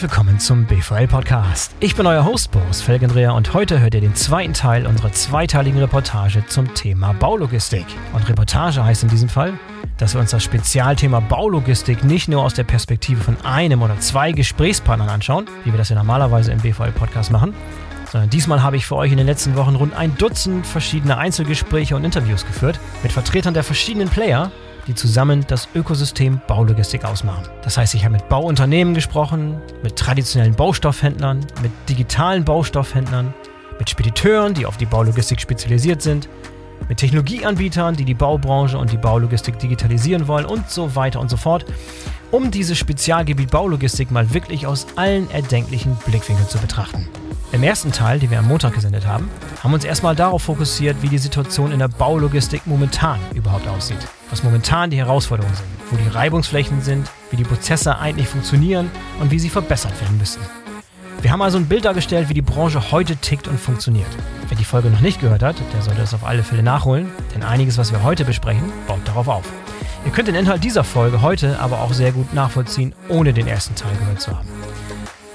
[0.00, 1.74] Herzlich willkommen zum BVL Podcast.
[1.78, 5.78] Ich bin euer Host Boris Felgendreher und heute hört ihr den zweiten Teil unserer zweiteiligen
[5.78, 7.84] Reportage zum Thema Baulogistik.
[8.14, 9.52] Und Reportage heißt in diesem Fall,
[9.98, 14.32] dass wir uns das Spezialthema Baulogistik nicht nur aus der Perspektive von einem oder zwei
[14.32, 17.52] Gesprächspartnern anschauen, wie wir das ja normalerweise im BVL Podcast machen,
[18.10, 21.94] sondern diesmal habe ich für euch in den letzten Wochen rund ein Dutzend verschiedene Einzelgespräche
[21.94, 24.50] und Interviews geführt mit Vertretern der verschiedenen Player
[24.86, 27.48] die zusammen das Ökosystem Baulogistik ausmachen.
[27.62, 33.34] Das heißt, ich habe mit Bauunternehmen gesprochen, mit traditionellen Baustoffhändlern, mit digitalen Baustoffhändlern,
[33.78, 36.28] mit Spediteuren, die auf die Baulogistik spezialisiert sind,
[36.88, 41.36] mit Technologieanbietern, die die Baubranche und die Baulogistik digitalisieren wollen und so weiter und so
[41.36, 41.64] fort,
[42.30, 47.08] um dieses Spezialgebiet Baulogistik mal wirklich aus allen erdenklichen Blickwinkeln zu betrachten.
[47.52, 49.28] Im ersten Teil, den wir am Montag gesendet haben,
[49.60, 53.98] haben wir uns erstmal darauf fokussiert, wie die Situation in der Baulogistik momentan überhaupt aussieht.
[54.30, 59.32] Was momentan die Herausforderungen sind, wo die Reibungsflächen sind, wie die Prozesse eigentlich funktionieren und
[59.32, 60.40] wie sie verbessert werden müssen.
[61.22, 64.06] Wir haben also ein Bild dargestellt, wie die Branche heute tickt und funktioniert.
[64.48, 67.42] Wer die Folge noch nicht gehört hat, der sollte es auf alle Fälle nachholen, denn
[67.42, 69.44] einiges, was wir heute besprechen, baut darauf auf.
[70.06, 73.74] Ihr könnt den Inhalt dieser Folge heute aber auch sehr gut nachvollziehen, ohne den ersten
[73.74, 74.48] Teil gehört zu haben.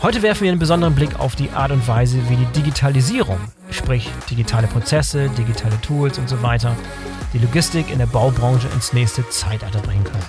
[0.05, 3.39] Heute werfen wir einen besonderen Blick auf die Art und Weise, wie die Digitalisierung,
[3.71, 6.75] sprich digitale Prozesse, digitale Tools und so weiter,
[7.33, 10.23] die Logistik in der Baubranche ins nächste Zeitalter bringen können.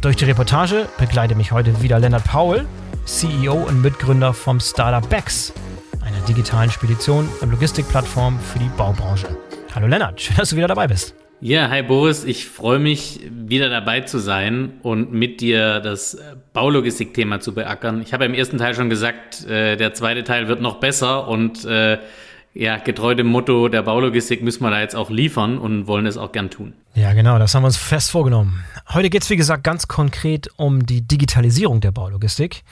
[0.00, 2.64] Durch die Reportage begleitet mich heute wieder Lennart Paul,
[3.04, 5.52] CEO und Mitgründer vom Startup Bex,
[6.00, 9.36] einer digitalen Spedition und Logistikplattform für die Baubranche.
[9.74, 11.16] Hallo Lennart, schön, dass du wieder dabei bist.
[11.44, 16.16] Ja, hi Boris, ich freue mich, wieder dabei zu sein und mit dir das
[16.52, 18.00] Baulogistik-Thema zu beackern.
[18.00, 21.64] Ich habe im ersten Teil schon gesagt, äh, der zweite Teil wird noch besser und
[21.64, 21.98] äh,
[22.54, 26.16] ja, getreu dem Motto der Baulogistik müssen wir da jetzt auch liefern und wollen es
[26.16, 26.74] auch gern tun.
[26.94, 28.62] Ja, genau, das haben wir uns fest vorgenommen.
[28.90, 32.62] Heute geht es, wie gesagt, ganz konkret um die Digitalisierung der Baulogistik.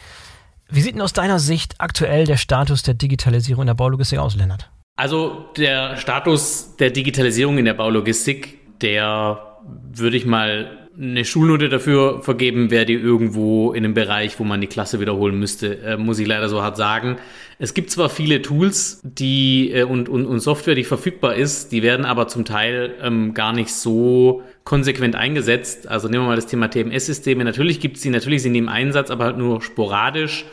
[0.68, 4.36] Wie sieht denn aus deiner Sicht aktuell der Status der Digitalisierung in der Baulogistik aus,
[4.36, 4.70] Lennart?
[4.94, 9.58] Also der Status der Digitalisierung in der Baulogistik der
[9.92, 14.60] würde ich mal eine Schulnote dafür vergeben, wäre die irgendwo in einem Bereich, wo man
[14.60, 17.16] die Klasse wiederholen müsste, äh, muss ich leider so hart sagen.
[17.58, 21.82] Es gibt zwar viele Tools, die äh, und, und, und Software, die verfügbar ist, die
[21.82, 25.88] werden aber zum Teil ähm, gar nicht so konsequent eingesetzt.
[25.88, 27.44] Also nehmen wir mal das Thema TMS-Systeme.
[27.44, 30.44] Natürlich gibt es die, natürlich sind die im Einsatz, aber halt nur sporadisch.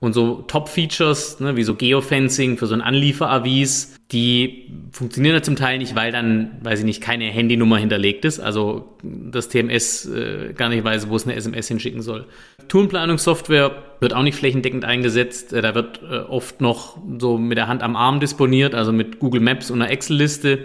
[0.00, 5.56] Und so Top-Features, ne, wie so Geofencing für so ein Anlieferavis, die funktionieren ja zum
[5.56, 8.38] Teil nicht, weil dann, weiß ich nicht, keine Handynummer hinterlegt ist.
[8.38, 12.26] Also das TMS äh, gar nicht weiß, wo es eine SMS hinschicken soll.
[12.68, 15.52] Tourenplanungssoftware wird auch nicht flächendeckend eingesetzt.
[15.52, 19.20] Äh, da wird äh, oft noch so mit der Hand am Arm disponiert, also mit
[19.20, 20.64] Google Maps und einer Excel-Liste.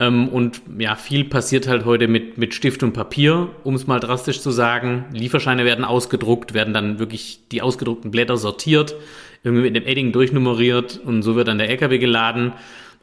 [0.00, 4.00] Ähm, und ja, viel passiert halt heute mit, mit Stift und Papier, um es mal
[4.00, 5.04] drastisch zu sagen.
[5.12, 8.96] Lieferscheine werden ausgedruckt, werden dann wirklich die ausgedruckten Blätter sortiert,
[9.42, 12.52] irgendwie mit dem Edding durchnummeriert und so wird dann der LKW geladen.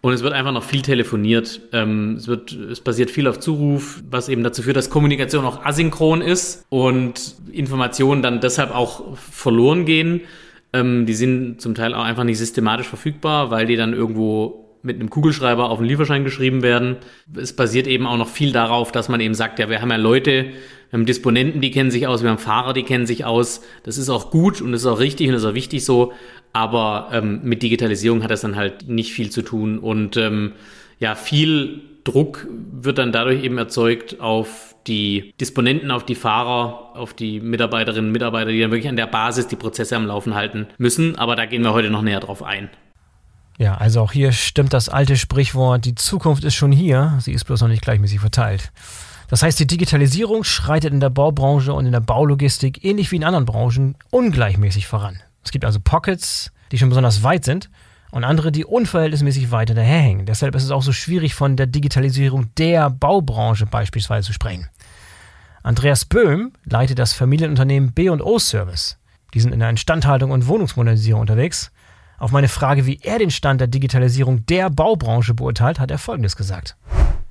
[0.01, 1.59] Und es wird einfach noch viel telefoniert.
[1.73, 5.65] Ähm, es, wird, es basiert viel auf Zuruf, was eben dazu führt, dass Kommunikation auch
[5.65, 10.21] asynchron ist und Informationen dann deshalb auch verloren gehen.
[10.71, 14.99] Ähm, die sind zum Teil auch einfach nicht systematisch verfügbar, weil die dann irgendwo mit
[14.99, 16.97] einem Kugelschreiber auf einen Lieferschein geschrieben werden.
[17.35, 19.97] Es basiert eben auch noch viel darauf, dass man eben sagt, ja, wir haben ja
[19.97, 20.51] Leute,
[20.89, 23.61] wir haben Disponenten, die kennen sich aus, wir haben Fahrer, die kennen sich aus.
[23.83, 26.13] Das ist auch gut und ist auch richtig und ist auch wichtig so.
[26.53, 29.79] Aber ähm, mit Digitalisierung hat das dann halt nicht viel zu tun.
[29.79, 30.53] Und ähm,
[30.99, 37.13] ja, viel Druck wird dann dadurch eben erzeugt auf die Disponenten, auf die Fahrer, auf
[37.13, 40.67] die Mitarbeiterinnen und Mitarbeiter, die dann wirklich an der Basis die Prozesse am Laufen halten
[40.77, 41.17] müssen.
[41.17, 42.69] Aber da gehen wir heute noch näher drauf ein.
[43.57, 47.45] Ja, also auch hier stimmt das alte Sprichwort, die Zukunft ist schon hier, sie ist
[47.45, 48.71] bloß noch nicht gleichmäßig verteilt.
[49.27, 53.23] Das heißt, die Digitalisierung schreitet in der Baubranche und in der Baulogistik ähnlich wie in
[53.23, 55.21] anderen Branchen ungleichmäßig voran.
[55.43, 57.69] Es gibt also Pockets, die schon besonders weit sind
[58.11, 60.25] und andere, die unverhältnismäßig weit hinterherhängen.
[60.25, 64.69] Deshalb ist es auch so schwierig, von der Digitalisierung der Baubranche beispielsweise zu sprechen.
[65.61, 68.97] Andreas Böhm leitet das Familienunternehmen B&O Service.
[69.33, 71.71] Die sind in der Instandhaltung und Wohnungsmodernisierung unterwegs
[72.19, 76.35] auf meine Frage, wie er den Stand der Digitalisierung der Baubranche beurteilt, hat er Folgendes
[76.35, 76.75] gesagt.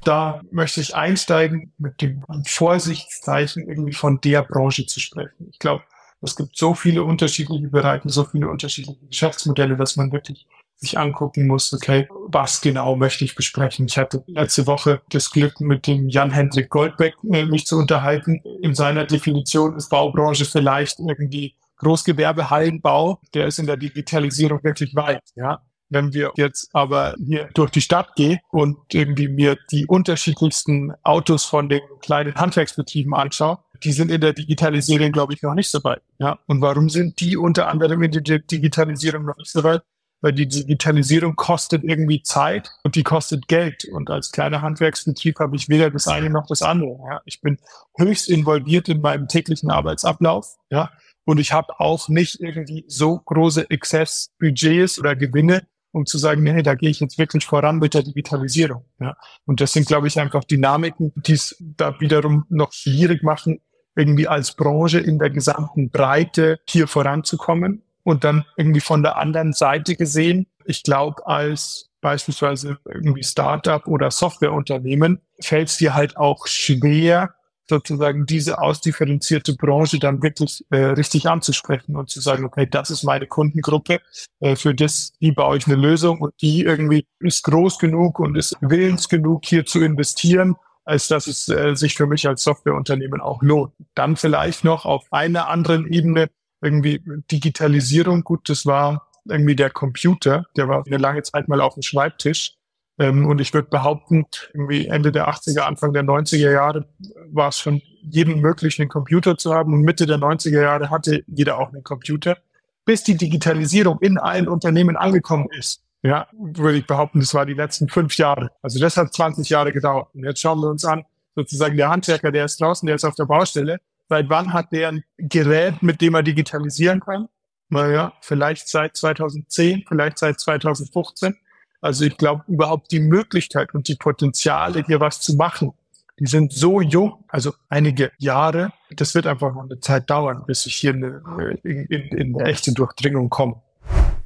[0.07, 5.49] Da möchte ich einsteigen mit dem Vorsichtszeichen irgendwie von der Branche zu sprechen.
[5.51, 5.83] Ich glaube,
[6.21, 11.49] es gibt so viele unterschiedliche Bereiche, so viele unterschiedliche Geschäftsmodelle, dass man wirklich sich angucken
[11.49, 13.87] muss, okay, was genau möchte ich besprechen.
[13.87, 18.41] Ich hatte letzte Woche das Glück, mit dem Jan-Hendrik Goldbeck äh, mich zu unterhalten.
[18.63, 25.23] In seiner Definition ist Baubranche vielleicht irgendwie Großgewerbehallenbau, der ist in der Digitalisierung wirklich weit,
[25.35, 25.63] ja.
[25.89, 31.45] Wenn wir jetzt aber hier durch die Stadt gehen und irgendwie mir die unterschiedlichsten Autos
[31.45, 35.83] von den kleinen Handwerksbetrieben anschaue, die sind in der Digitalisierung, glaube ich, noch nicht so
[35.85, 36.03] weit.
[36.19, 39.83] Ja, und warum sind die unter anderem in der Digitalisierung noch nicht so weit?
[40.23, 43.85] Weil die Digitalisierung kostet irgendwie Zeit und die kostet Geld.
[43.85, 46.99] Und als kleiner Handwerksbetrieb habe ich weder das eine noch das andere.
[47.09, 47.59] Ja, ich bin
[47.99, 50.57] höchst involviert in meinem täglichen Arbeitsablauf.
[50.71, 50.91] Ja,
[51.27, 55.67] und ich habe auch nicht irgendwie so große Exzessbudgets oder Gewinne,
[55.97, 58.85] um zu sagen, nee, da gehe ich jetzt wirklich voran mit der Digitalisierung.
[59.01, 59.17] Ja.
[59.47, 63.61] Und das sind, glaube ich, einfach Dynamiken, die es da wiederum noch schwierig machen,
[63.97, 67.83] irgendwie als Branche in der gesamten Breite hier voranzukommen.
[68.03, 74.11] Und dann irgendwie von der anderen Seite gesehen, ich glaube, als beispielsweise irgendwie Startup oder
[74.11, 77.36] Softwareunternehmen fällt es dir halt auch schwer,
[77.69, 83.03] sozusagen diese ausdifferenzierte Branche dann wirklich äh, richtig anzusprechen und zu sagen, okay, das ist
[83.03, 84.01] meine Kundengruppe,
[84.41, 88.37] äh, für das, die baue ich eine Lösung und die irgendwie ist groß genug und
[88.37, 93.21] ist willens genug, hier zu investieren, als dass es äh, sich für mich als Softwareunternehmen
[93.21, 93.73] auch lohnt.
[93.95, 96.31] Dann vielleicht noch auf einer anderen Ebene
[96.63, 98.23] irgendwie Digitalisierung.
[98.23, 102.55] Gut, das war irgendwie der Computer, der war eine lange Zeit mal auf dem Schreibtisch.
[102.99, 106.87] Ähm, und ich würde behaupten, irgendwie Ende der 80er, Anfang der 90er Jahre
[107.31, 109.75] war es schon jedem möglich, einen Computer zu haben.
[109.75, 112.39] Und Mitte der 90er Jahre hatte jeder auch einen Computer.
[112.85, 117.55] Bis die Digitalisierung in allen Unternehmen angekommen ist, ja, würde ich behaupten, das war die
[117.55, 118.51] letzten fünf Jahre.
[118.63, 120.09] Also das hat 20 Jahre gedauert.
[120.15, 121.05] Und jetzt schauen wir uns an,
[121.35, 123.81] sozusagen der Handwerker, der ist draußen, der ist auf der Baustelle.
[124.09, 127.29] Seit wann hat der ein Gerät, mit dem er digitalisieren kann?
[127.69, 131.37] Naja, vielleicht seit 2010, vielleicht seit 2015.
[131.81, 135.73] Also ich glaube überhaupt die Möglichkeit und die Potenziale, hier was zu machen,
[136.19, 138.73] die sind so jung, also einige Jahre.
[138.91, 141.21] Das wird einfach noch eine Zeit dauern, bis ich hier eine,
[141.63, 143.57] in, in, in eine echte Durchdringung komme.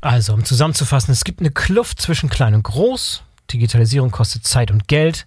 [0.01, 3.25] Also, um zusammenzufassen, es gibt eine Kluft zwischen klein und groß.
[3.53, 5.27] Digitalisierung kostet Zeit und Geld.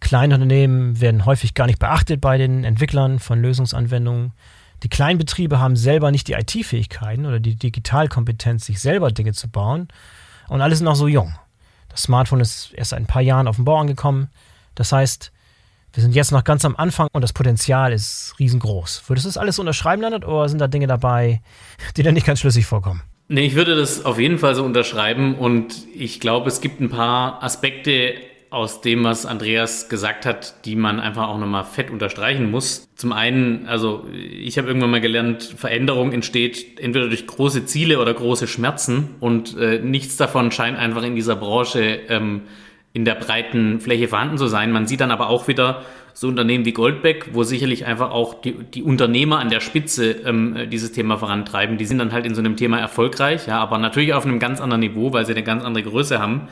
[0.00, 4.32] Kleine Unternehmen werden häufig gar nicht beachtet bei den Entwicklern von Lösungsanwendungen.
[4.82, 9.88] Die Kleinbetriebe haben selber nicht die IT-Fähigkeiten oder die Digitalkompetenz, sich selber Dinge zu bauen.
[10.48, 11.34] Und alles noch so jung.
[11.90, 14.28] Das Smartphone ist erst seit ein paar Jahren auf den Bau angekommen.
[14.74, 15.32] Das heißt,
[15.92, 19.02] wir sind jetzt noch ganz am Anfang und das Potenzial ist riesengroß.
[19.08, 21.42] Würdest du das alles unterschreiben, Leonard, oder sind da Dinge dabei,
[21.96, 23.02] die dir nicht ganz schlüssig vorkommen?
[23.28, 26.90] Nee, ich würde das auf jeden Fall so unterschreiben und ich glaube, es gibt ein
[26.90, 28.14] paar Aspekte
[28.50, 32.88] aus dem, was Andreas gesagt hat, die man einfach auch nochmal fett unterstreichen muss.
[32.96, 38.12] Zum einen, also ich habe irgendwann mal gelernt, Veränderung entsteht entweder durch große Ziele oder
[38.12, 42.42] große Schmerzen und äh, nichts davon scheint einfach in dieser Branche ähm,
[42.92, 44.72] in der breiten Fläche vorhanden zu sein.
[44.72, 45.82] Man sieht dann aber auch wieder
[46.12, 50.68] so Unternehmen wie Goldbeck, wo sicherlich einfach auch die, die Unternehmer an der Spitze ähm,
[50.70, 51.78] dieses Thema vorantreiben.
[51.78, 54.60] Die sind dann halt in so einem Thema erfolgreich, ja, aber natürlich auf einem ganz
[54.60, 56.48] anderen Niveau, weil sie eine ganz andere Größe haben.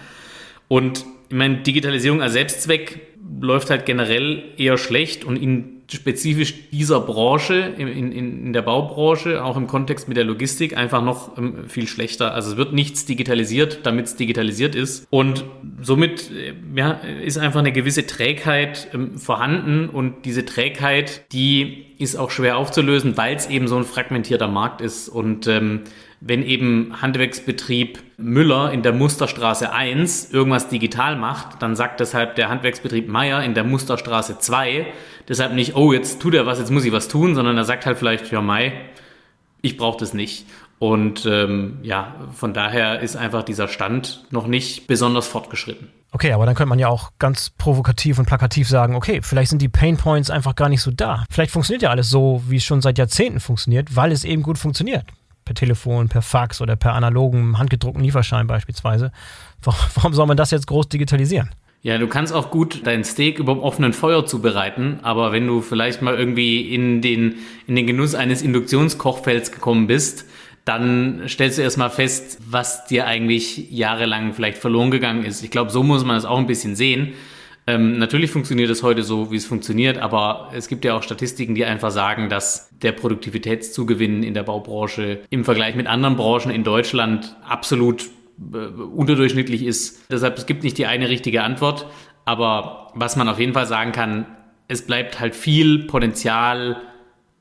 [0.69, 3.01] Und ich meine, Digitalisierung als Selbstzweck
[3.41, 9.43] läuft halt generell eher schlecht und in spezifisch dieser Branche, in, in, in der Baubranche,
[9.43, 12.35] auch im Kontext mit der Logistik, einfach noch ähm, viel schlechter.
[12.35, 15.07] Also es wird nichts digitalisiert, damit es digitalisiert ist.
[15.09, 15.45] Und
[15.81, 16.93] somit äh, ja,
[17.23, 23.17] ist einfach eine gewisse Trägheit ähm, vorhanden und diese Trägheit, die ist auch schwer aufzulösen,
[23.17, 25.09] weil es eben so ein fragmentierter Markt ist.
[25.09, 25.85] Und ähm,
[26.21, 32.49] wenn eben Handwerksbetrieb Müller in der Musterstraße 1 irgendwas digital macht, dann sagt deshalb der
[32.49, 34.87] Handwerksbetrieb Meier in der Musterstraße 2
[35.29, 37.87] deshalb nicht, oh, jetzt tut er was, jetzt muss ich was tun, sondern er sagt
[37.87, 38.73] halt vielleicht, ja, Mai,
[39.63, 40.47] ich brauche das nicht.
[40.81, 45.89] Und ähm, ja, von daher ist einfach dieser Stand noch nicht besonders fortgeschritten.
[46.13, 49.61] Okay, aber dann könnte man ja auch ganz provokativ und plakativ sagen, okay, vielleicht sind
[49.61, 51.25] die Pain Points einfach gar nicht so da.
[51.31, 54.57] Vielleicht funktioniert ja alles so, wie es schon seit Jahrzehnten funktioniert, weil es eben gut
[54.57, 55.05] funktioniert
[55.49, 59.11] per Telefon, per Fax oder per analogen, handgedruckten Lieferschein beispielsweise.
[59.95, 61.51] Warum soll man das jetzt groß digitalisieren?
[61.81, 65.61] Ja, du kannst auch gut dein Steak über dem offenen Feuer zubereiten, aber wenn du
[65.63, 67.37] vielleicht mal irgendwie in den,
[67.67, 70.27] in den Genuss eines Induktionskochfelds gekommen bist,
[70.65, 75.43] dann stellst du erstmal fest, was dir eigentlich jahrelang vielleicht verloren gegangen ist.
[75.43, 77.15] Ich glaube, so muss man es auch ein bisschen sehen.
[77.69, 81.55] Ähm, natürlich funktioniert es heute so, wie es funktioniert, aber es gibt ja auch Statistiken,
[81.55, 86.65] die einfach sagen, dass der Produktivitätszugewinn in der Baubranche im Vergleich mit anderen Branchen in
[86.65, 88.07] Deutschland absolut
[88.55, 90.11] äh, unterdurchschnittlich ist.
[90.11, 91.85] Deshalb es gibt nicht die eine richtige Antwort,
[92.25, 94.25] aber was man auf jeden Fall sagen kann,
[94.67, 96.81] es bleibt halt viel Potenzial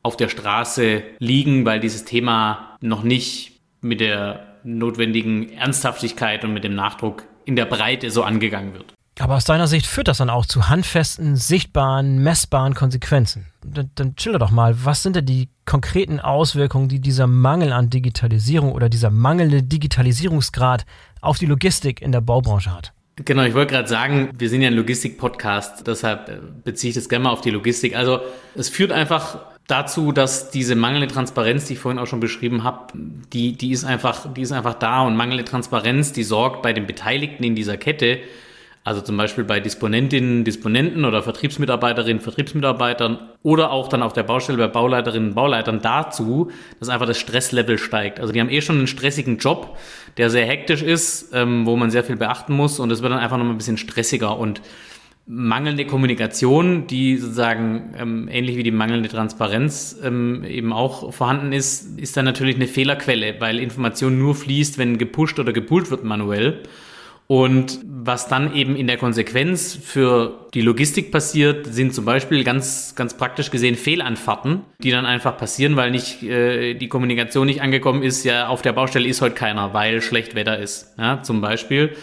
[0.03, 6.65] auf der Straße liegen, weil dieses Thema noch nicht mit der notwendigen Ernsthaftigkeit und mit
[6.65, 8.96] dem Nachdruck in der Breite so angegangen wird.
[9.19, 13.47] Aber aus deiner Sicht führt das dann auch zu handfesten, sichtbaren, messbaren Konsequenzen.
[13.65, 17.89] Dann, dann schilder doch mal, was sind denn die konkreten Auswirkungen, die dieser Mangel an
[17.89, 20.85] Digitalisierung oder dieser mangelnde Digitalisierungsgrad
[21.21, 22.93] auf die Logistik in der Baubranche hat?
[23.25, 27.09] Genau, ich wollte gerade sagen, wir sind ja ein Logistik-Podcast, deshalb äh, beziehe ich das
[27.09, 27.95] gerne mal auf die Logistik.
[27.95, 28.19] Also
[28.53, 32.93] es führt einfach dazu, dass diese mangelnde Transparenz, die ich vorhin auch schon beschrieben habe,
[33.33, 36.85] die, die ist einfach, die ist einfach da und mangelnde Transparenz, die sorgt bei den
[36.85, 38.19] Beteiligten in dieser Kette,
[38.87, 44.57] also zum Beispiel bei Disponentinnen, Disponenten oder Vertriebsmitarbeiterinnen, Vertriebsmitarbeitern oder auch dann auf der Baustelle
[44.57, 48.21] bei Bauleiterinnen, Bauleitern dazu, dass einfach das Stresslevel steigt.
[48.21, 49.77] Also die haben eh schon einen stressigen Job,
[50.15, 53.19] der sehr hektisch ist, ähm, wo man sehr viel beachten muss und es wird dann
[53.19, 54.61] einfach noch ein bisschen stressiger und
[55.25, 61.99] mangelnde Kommunikation, die sozusagen ähm, ähnlich wie die mangelnde Transparenz ähm, eben auch vorhanden ist,
[61.99, 66.63] ist dann natürlich eine Fehlerquelle, weil Information nur fließt, wenn gepusht oder gepult wird manuell.
[67.27, 72.95] Und was dann eben in der Konsequenz für die Logistik passiert, sind zum Beispiel ganz,
[72.95, 78.01] ganz praktisch gesehen Fehlanfahrten, die dann einfach passieren, weil nicht äh, die Kommunikation nicht angekommen
[78.01, 81.97] ist, ja, auf der Baustelle ist heute keiner, weil schlecht Wetter ist, ja, zum Beispiel.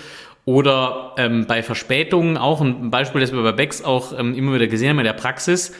[0.44, 4.66] Oder ähm, bei Verspätungen auch ein Beispiel, das wir bei Becks auch ähm, immer wieder
[4.66, 5.72] gesehen haben in der Praxis,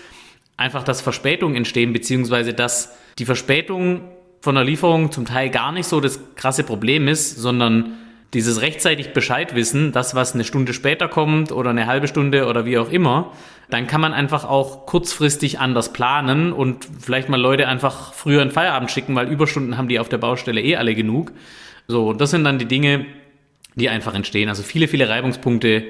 [0.57, 4.01] einfach, dass Verspätungen entstehen, beziehungsweise dass die Verspätung
[4.41, 7.99] von der Lieferung zum Teil gar nicht so das krasse Problem ist, sondern
[8.35, 12.67] dieses rechtzeitig Bescheid wissen, das, was eine Stunde später kommt oder eine halbe Stunde oder
[12.67, 13.33] wie auch immer,
[13.71, 18.51] dann kann man einfach auch kurzfristig anders planen und vielleicht mal Leute einfach früher in
[18.51, 21.33] Feierabend schicken, weil Überstunden haben die auf der Baustelle eh alle genug.
[21.87, 23.07] So, und das sind dann die Dinge,
[23.75, 24.49] die einfach entstehen.
[24.49, 25.85] Also viele, viele Reibungspunkte,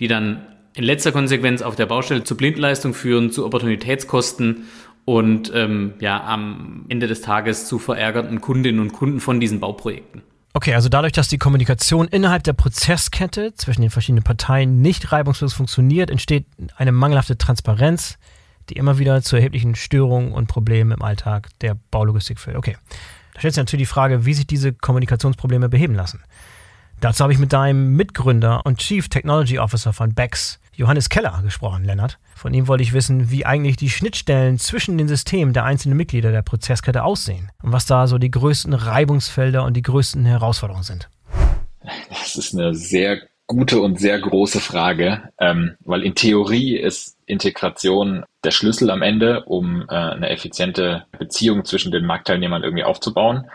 [0.00, 4.68] die dann in letzter Konsequenz auf der Baustelle zu Blindleistung führen, zu Opportunitätskosten
[5.04, 10.22] und ähm, ja, am Ende des Tages zu verärgerten Kundinnen und Kunden von diesen Bauprojekten.
[10.54, 15.54] Okay, also dadurch, dass die Kommunikation innerhalb der Prozesskette zwischen den verschiedenen Parteien nicht reibungslos
[15.54, 18.18] funktioniert, entsteht eine mangelhafte Transparenz,
[18.68, 22.56] die immer wieder zu erheblichen Störungen und Problemen im Alltag der Baulogistik führt.
[22.56, 22.76] Okay,
[23.34, 26.22] da stellt sich natürlich die Frage, wie sich diese Kommunikationsprobleme beheben lassen.
[27.00, 31.82] Dazu habe ich mit deinem Mitgründer und Chief Technology Officer von Bex, Johannes Keller, gesprochen,
[31.82, 32.20] Lennart.
[32.36, 36.30] Von ihm wollte ich wissen, wie eigentlich die Schnittstellen zwischen den Systemen der einzelnen Mitglieder
[36.30, 41.08] der Prozesskette aussehen und was da so die größten Reibungsfelder und die größten Herausforderungen sind.
[42.10, 48.24] Das ist eine sehr gute und sehr große Frage, ähm, weil in Theorie ist Integration
[48.44, 53.50] der Schlüssel am Ende, um äh, eine effiziente Beziehung zwischen den Marktteilnehmern irgendwie aufzubauen.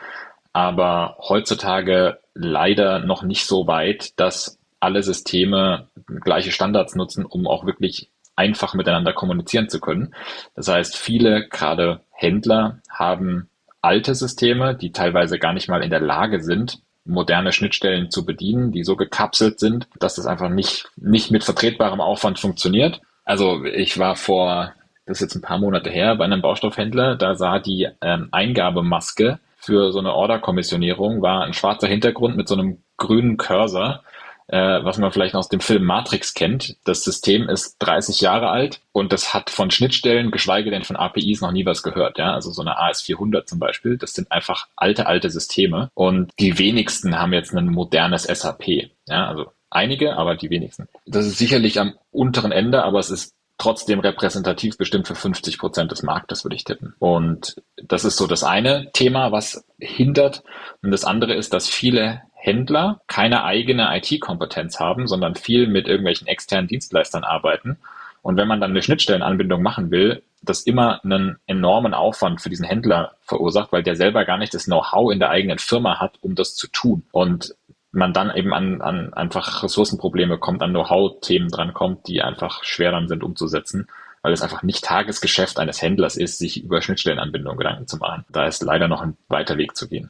[0.51, 5.87] Aber heutzutage leider noch nicht so weit, dass alle Systeme
[6.21, 10.13] gleiche Standards nutzen, um auch wirklich einfach miteinander kommunizieren zu können.
[10.55, 13.49] Das heißt, viele, gerade Händler, haben
[13.81, 18.71] alte Systeme, die teilweise gar nicht mal in der Lage sind, moderne Schnittstellen zu bedienen,
[18.71, 23.01] die so gekapselt sind, dass das einfach nicht, nicht mit vertretbarem Aufwand funktioniert.
[23.25, 24.73] Also ich war vor,
[25.05, 29.39] das ist jetzt ein paar Monate her, bei einem Baustoffhändler, da sah die ähm, Eingabemaske
[29.63, 34.03] für so eine Order-Kommissionierung war ein schwarzer Hintergrund mit so einem grünen Cursor,
[34.47, 36.77] äh, was man vielleicht aus dem Film Matrix kennt.
[36.83, 41.41] Das System ist 30 Jahre alt und das hat von Schnittstellen, geschweige denn von APIs,
[41.41, 42.17] noch nie was gehört.
[42.17, 43.97] Ja, also so eine AS400 zum Beispiel.
[43.97, 48.89] Das sind einfach alte, alte Systeme und die wenigsten haben jetzt ein modernes SAP.
[49.07, 50.87] Ja, also einige, aber die wenigsten.
[51.05, 55.91] Das ist sicherlich am unteren Ende, aber es ist trotzdem repräsentativ bestimmt für 50 Prozent
[55.91, 56.95] des Marktes, würde ich tippen.
[56.99, 60.43] Und das ist so das eine Thema, was hindert.
[60.81, 66.27] Und das andere ist, dass viele Händler keine eigene IT-Kompetenz haben, sondern viel mit irgendwelchen
[66.27, 67.77] externen Dienstleistern arbeiten.
[68.21, 72.65] Und wenn man dann eine Schnittstellenanbindung machen will, das immer einen enormen Aufwand für diesen
[72.65, 76.35] Händler verursacht, weil der selber gar nicht das Know-how in der eigenen Firma hat, um
[76.35, 77.03] das zu tun.
[77.13, 77.55] Und
[77.91, 83.07] man dann eben an, an einfach Ressourcenprobleme kommt, an Know-how-Themen drankommt, die einfach schwer dann
[83.07, 83.87] sind umzusetzen,
[84.21, 88.25] weil es einfach nicht Tagesgeschäft eines Händlers ist, sich über Schnittstellenanbindung Gedanken zu machen.
[88.29, 90.09] Da ist leider noch ein weiter Weg zu gehen.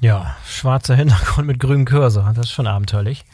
[0.00, 3.24] Ja, schwarzer Hintergrund mit grünem Cursor, das ist schon abenteuerlich.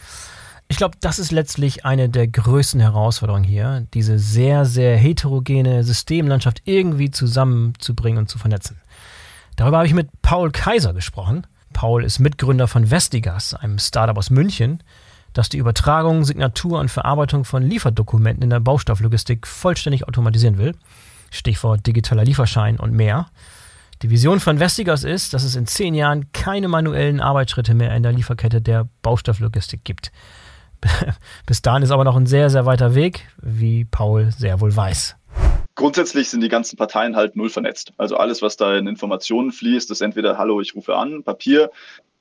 [0.68, 6.62] Ich glaube, das ist letztlich eine der größten Herausforderungen hier, diese sehr, sehr heterogene Systemlandschaft
[6.64, 8.80] irgendwie zusammenzubringen und zu vernetzen.
[9.56, 11.46] Darüber habe ich mit Paul Kaiser gesprochen.
[11.72, 14.82] Paul ist Mitgründer von Vestigas, einem Startup aus München,
[15.32, 20.74] das die Übertragung, Signatur und Verarbeitung von Lieferdokumenten in der Baustofflogistik vollständig automatisieren will.
[21.30, 23.26] Stichwort digitaler Lieferschein und mehr.
[24.02, 28.02] Die Vision von Vestigas ist, dass es in zehn Jahren keine manuellen Arbeitsschritte mehr in
[28.02, 30.10] der Lieferkette der Baustofflogistik gibt.
[31.46, 35.16] Bis dahin ist aber noch ein sehr, sehr weiter Weg, wie Paul sehr wohl weiß
[35.74, 37.92] grundsätzlich sind die ganzen Parteien halt null vernetzt.
[37.96, 41.70] Also alles, was da in Informationen fließt, ist entweder Hallo, ich rufe an, Papier,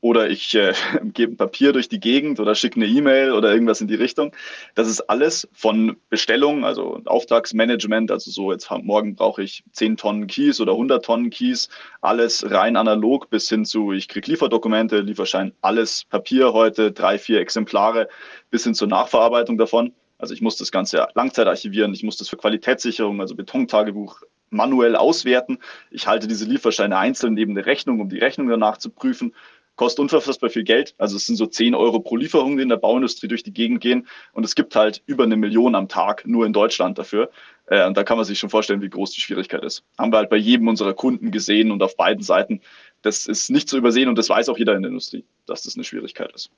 [0.02, 0.74] oder ich äh,
[1.14, 4.36] gebe ein Papier durch die Gegend oder schicke eine E-Mail oder irgendwas in die Richtung.
[4.76, 10.28] Das ist alles von Bestellung, also Auftragsmanagement, also so jetzt morgen brauche ich 10 Tonnen
[10.28, 11.70] Keys oder 100 Tonnen Keys,
[12.02, 17.40] alles rein analog bis hin zu, ich kriege Lieferdokumente, Lieferschein, alles Papier heute, drei, vier
[17.40, 18.10] Exemplare
[18.50, 19.94] bis hin zur Nachverarbeitung davon.
[20.22, 24.96] Also ich muss das Ganze Langzeit archivieren, ich muss das für Qualitätssicherung, also Betontagebuch manuell
[24.96, 25.60] auswerten.
[25.90, 29.34] Ich halte diese Lieferscheine einzeln neben der Rechnung, um die Rechnung danach zu prüfen
[29.82, 30.94] kostet unfassbar viel Geld.
[31.00, 33.82] Also es sind so 10 Euro pro Lieferung, die in der Bauindustrie durch die Gegend
[33.82, 34.08] gehen.
[34.32, 37.32] Und es gibt halt über eine Million am Tag nur in Deutschland dafür.
[37.66, 39.84] Äh, und da kann man sich schon vorstellen, wie groß die Schwierigkeit ist.
[39.98, 42.62] Haben wir halt bei jedem unserer Kunden gesehen und auf beiden Seiten.
[43.02, 45.76] Das ist nicht zu übersehen und das weiß auch jeder in der Industrie, dass das
[45.76, 46.52] eine Schwierigkeit ist.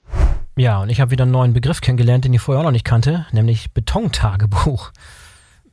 [0.57, 2.85] Ja, und ich habe wieder einen neuen Begriff kennengelernt, den ich vorher auch noch nicht
[2.85, 4.91] kannte, nämlich Betontagebuch.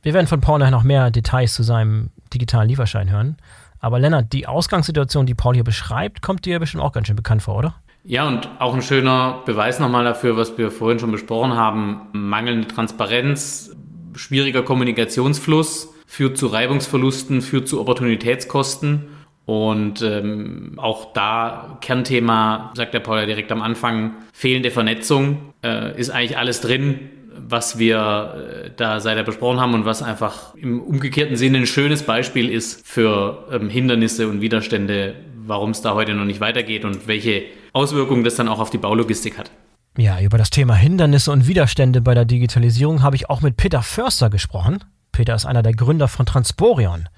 [0.01, 3.37] Wir werden von Paul nachher noch mehr Details zu seinem digitalen Lieferschein hören.
[3.79, 7.43] Aber Lennart, die Ausgangssituation, die Paul hier beschreibt, kommt dir bestimmt auch ganz schön bekannt
[7.43, 7.75] vor, oder?
[8.03, 12.01] Ja, und auch ein schöner Beweis nochmal dafür, was wir vorhin schon besprochen haben.
[12.13, 13.75] Mangelnde Transparenz,
[14.15, 19.07] schwieriger Kommunikationsfluss führt zu Reibungsverlusten, führt zu Opportunitätskosten.
[19.45, 25.99] Und ähm, auch da Kernthema, sagt der Paul ja direkt am Anfang, fehlende Vernetzung, äh,
[25.99, 30.81] ist eigentlich alles drin was wir äh, da seither besprochen haben und was einfach im
[30.81, 36.13] umgekehrten Sinne ein schönes Beispiel ist für ähm, Hindernisse und Widerstände, warum es da heute
[36.13, 37.43] noch nicht weitergeht und welche
[37.73, 39.51] Auswirkungen das dann auch auf die Baulogistik hat.
[39.97, 43.81] Ja, über das Thema Hindernisse und Widerstände bei der Digitalisierung habe ich auch mit Peter
[43.81, 44.83] Förster gesprochen.
[45.11, 47.09] Peter ist einer der Gründer von Transporion,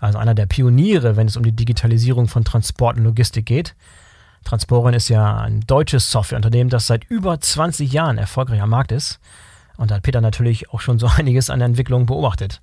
[0.00, 3.74] also einer der Pioniere, wenn es um die Digitalisierung von Transport und Logistik geht.
[4.44, 9.18] Transporion ist ja ein deutsches Softwareunternehmen, das seit über 20 Jahren erfolgreich am Markt ist.
[9.76, 12.60] Und da hat Peter natürlich auch schon so einiges an der Entwicklung beobachtet.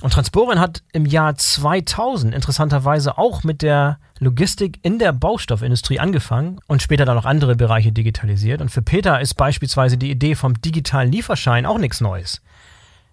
[0.00, 6.58] Und Transporin hat im Jahr 2000 interessanterweise auch mit der Logistik in der Baustoffindustrie angefangen
[6.66, 8.60] und später dann noch andere Bereiche digitalisiert.
[8.60, 12.42] Und für Peter ist beispielsweise die Idee vom digitalen Lieferschein auch nichts Neues.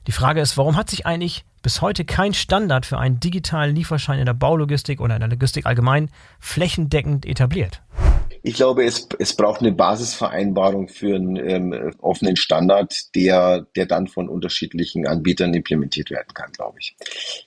[0.08, 4.20] Die Frage ist, warum hat sich eigentlich bis heute kein Standard für einen digitalen Lieferschein
[4.20, 7.82] in der Baulogistik oder in der Logistik allgemein flächendeckend etabliert?
[8.42, 14.08] Ich glaube, es, es braucht eine Basisvereinbarung für einen ähm, offenen Standard, der, der dann
[14.08, 16.96] von unterschiedlichen Anbietern implementiert werden kann, glaube ich.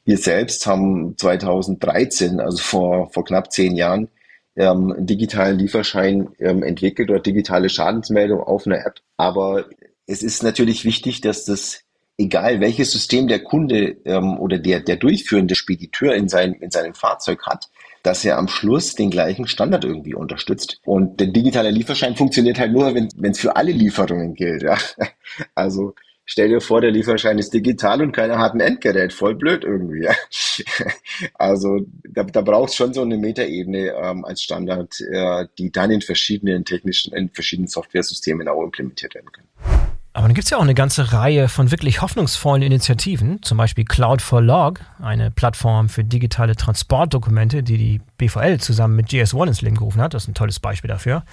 [0.04, 4.08] Wir selbst haben 2013, also vor, vor knapp zehn Jahren,
[4.54, 9.00] ähm, einen digitalen Lieferschein ähm, entwickelt oder digitale Schadensmeldung auf einer App.
[9.16, 9.66] Aber
[10.06, 11.84] es ist natürlich wichtig, dass das
[12.18, 16.94] egal welches System der Kunde ähm, oder der, der durchführende Spediteur in, sein, in seinem
[16.94, 17.68] Fahrzeug hat,
[18.02, 20.80] dass er am Schluss den gleichen Standard irgendwie unterstützt.
[20.84, 24.62] Und der digitale Lieferschein funktioniert halt nur, wenn es für alle Lieferungen gilt.
[24.62, 24.78] Ja?
[25.54, 25.94] Also
[26.24, 29.12] stell dir vor, der Lieferschein ist digital und keiner hat ein Endgerät.
[29.12, 30.04] Voll blöd irgendwie.
[30.04, 30.14] Ja?
[31.34, 35.90] Also da, da braucht es schon so eine Metaebene ähm, als Standard, äh, die dann
[35.90, 39.81] in verschiedenen technischen, in verschiedenen Software-Systemen auch implementiert werden können.
[40.14, 43.84] Aber dann gibt es ja auch eine ganze Reihe von wirklich hoffnungsvollen Initiativen, zum Beispiel
[43.84, 49.62] Cloud for Log, eine Plattform für digitale Transportdokumente, die die BVL zusammen mit GS1 ins
[49.62, 50.12] Leben gerufen hat.
[50.12, 51.24] Das ist ein tolles Beispiel dafür.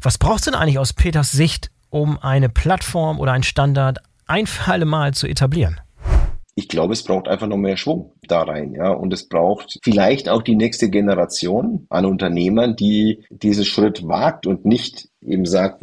[0.00, 4.46] Was braucht es denn eigentlich aus Peters Sicht, um eine Plattform oder einen Standard ein
[4.46, 5.78] für alle Mal zu etablieren?
[6.54, 8.90] Ich glaube, es braucht einfach noch mehr Schwung da rein, ja.
[8.90, 14.64] Und es braucht vielleicht auch die nächste Generation an Unternehmern, die diesen Schritt wagt und
[14.64, 15.82] nicht eben sagt,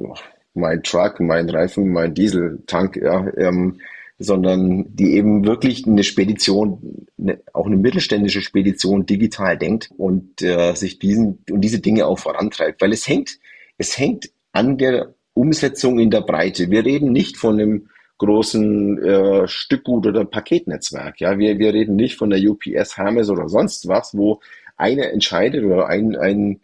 [0.55, 3.79] mein Truck, mein Reifen, mein Dieseltank, ja, ähm,
[4.17, 10.73] sondern die eben wirklich eine Spedition, eine, auch eine mittelständische Spedition digital denkt und äh,
[10.73, 13.39] sich diesen und diese Dinge auch vorantreibt, weil es hängt,
[13.77, 16.71] es hängt an der Umsetzung in der Breite.
[16.71, 21.19] Wir reden nicht von einem großen äh, Stückgut oder Paketnetzwerk.
[21.19, 24.39] Ja, wir, wir reden nicht von der UPS, Hermes oder sonst was, wo
[24.77, 26.61] einer entscheidet oder ein, ein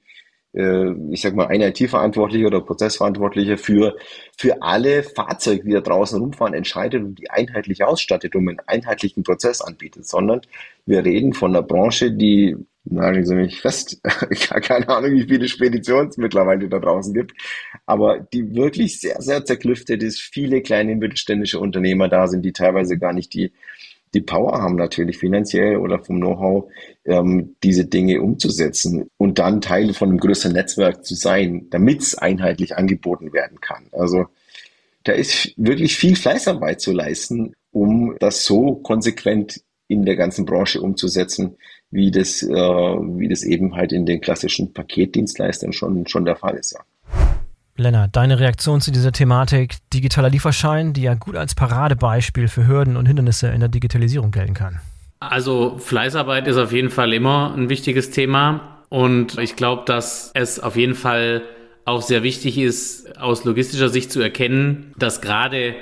[0.53, 3.95] ich sag mal, ein IT-Verantwortlicher oder Prozessverantwortlicher für,
[4.37, 9.23] für alle Fahrzeuge, die da draußen rumfahren, entscheidet und die einheitlich ausstattet und einen einheitlichen
[9.23, 10.41] Prozess anbietet, sondern
[10.85, 14.01] wir reden von einer Branche, die, nageln Sie mich fest,
[14.63, 17.33] keine Ahnung, wie viele Speditionen es mittlerweile da draußen gibt,
[17.85, 22.97] aber die wirklich sehr, sehr zerklüftet ist, viele kleine mittelständische Unternehmer da sind, die teilweise
[22.97, 23.53] gar nicht die
[24.13, 26.69] die Power haben natürlich finanziell oder vom Know-how,
[27.05, 32.15] ähm, diese Dinge umzusetzen und dann Teil von einem größeren Netzwerk zu sein, damit es
[32.15, 33.87] einheitlich angeboten werden kann.
[33.91, 34.25] Also
[35.03, 40.81] da ist wirklich viel Fleißarbeit zu leisten, um das so konsequent in der ganzen Branche
[40.81, 41.57] umzusetzen,
[41.89, 46.55] wie das, äh, wie das eben halt in den klassischen Paketdienstleistern schon, schon der Fall
[46.55, 46.73] ist.
[46.73, 46.79] Ja.
[47.81, 52.97] Lennart, deine Reaktion zu dieser Thematik digitaler Lieferschein, die ja gut als Paradebeispiel für Hürden
[52.97, 54.79] und Hindernisse in der Digitalisierung gelten kann.
[55.19, 60.59] Also Fleißarbeit ist auf jeden Fall immer ein wichtiges Thema und ich glaube, dass es
[60.59, 61.43] auf jeden Fall
[61.85, 65.75] auch sehr wichtig ist, aus logistischer Sicht zu erkennen, dass gerade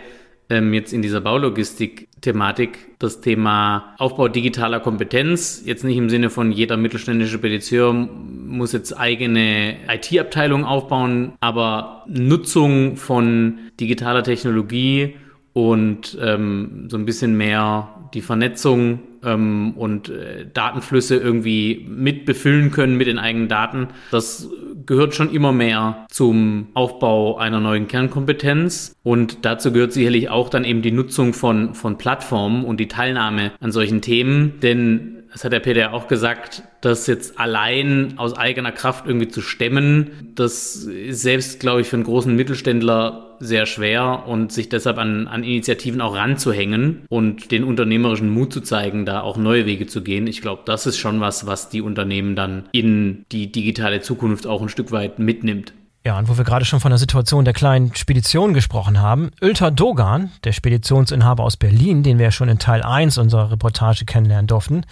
[0.50, 6.52] ähm, jetzt in dieser Baulogistik-Thematik das Thema Aufbau digitaler Kompetenz, jetzt nicht im Sinne von
[6.52, 15.16] jeder mittelständische Spediteur muss jetzt eigene IT-Abteilung aufbauen, aber Nutzung von digitaler Technologie
[15.54, 22.72] und ähm, so ein bisschen mehr die Vernetzung ähm, und äh, Datenflüsse irgendwie mit befüllen
[22.72, 23.88] können mit den eigenen Daten.
[24.12, 24.50] Das
[24.86, 28.96] gehört schon immer mehr zum Aufbau einer neuen Kernkompetenz.
[29.04, 33.52] Und dazu gehört sicherlich auch dann eben die Nutzung von, von Plattformen und die Teilnahme
[33.60, 34.60] an solchen Themen.
[34.62, 39.28] Denn das hat der Peter ja auch gesagt, das jetzt allein aus eigener Kraft irgendwie
[39.28, 44.70] zu stemmen, das ist selbst, glaube ich, für einen großen Mittelständler sehr schwer und sich
[44.70, 49.66] deshalb an, an Initiativen auch ranzuhängen und den unternehmerischen Mut zu zeigen, da auch neue
[49.66, 50.28] Wege zu gehen.
[50.28, 54.62] Ich glaube, das ist schon was, was die Unternehmen dann in die digitale Zukunft auch
[54.62, 55.74] ein Stück weit mitnimmt.
[56.06, 59.70] Ja, und wo wir gerade schon von der Situation der kleinen Spedition gesprochen haben, Ülter
[59.70, 64.48] Dogan, der Speditionsinhaber aus Berlin, den wir ja schon in Teil 1 unserer Reportage kennenlernen
[64.48, 64.86] durften,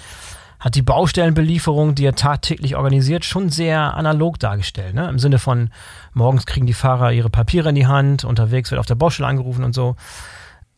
[0.59, 4.95] hat die Baustellenbelieferung, die er tagtäglich organisiert, schon sehr analog dargestellt.
[4.95, 5.07] Ne?
[5.07, 5.69] Im Sinne von,
[6.13, 9.63] morgens kriegen die Fahrer ihre Papiere in die Hand, unterwegs wird auf der Baustelle angerufen
[9.63, 9.95] und so.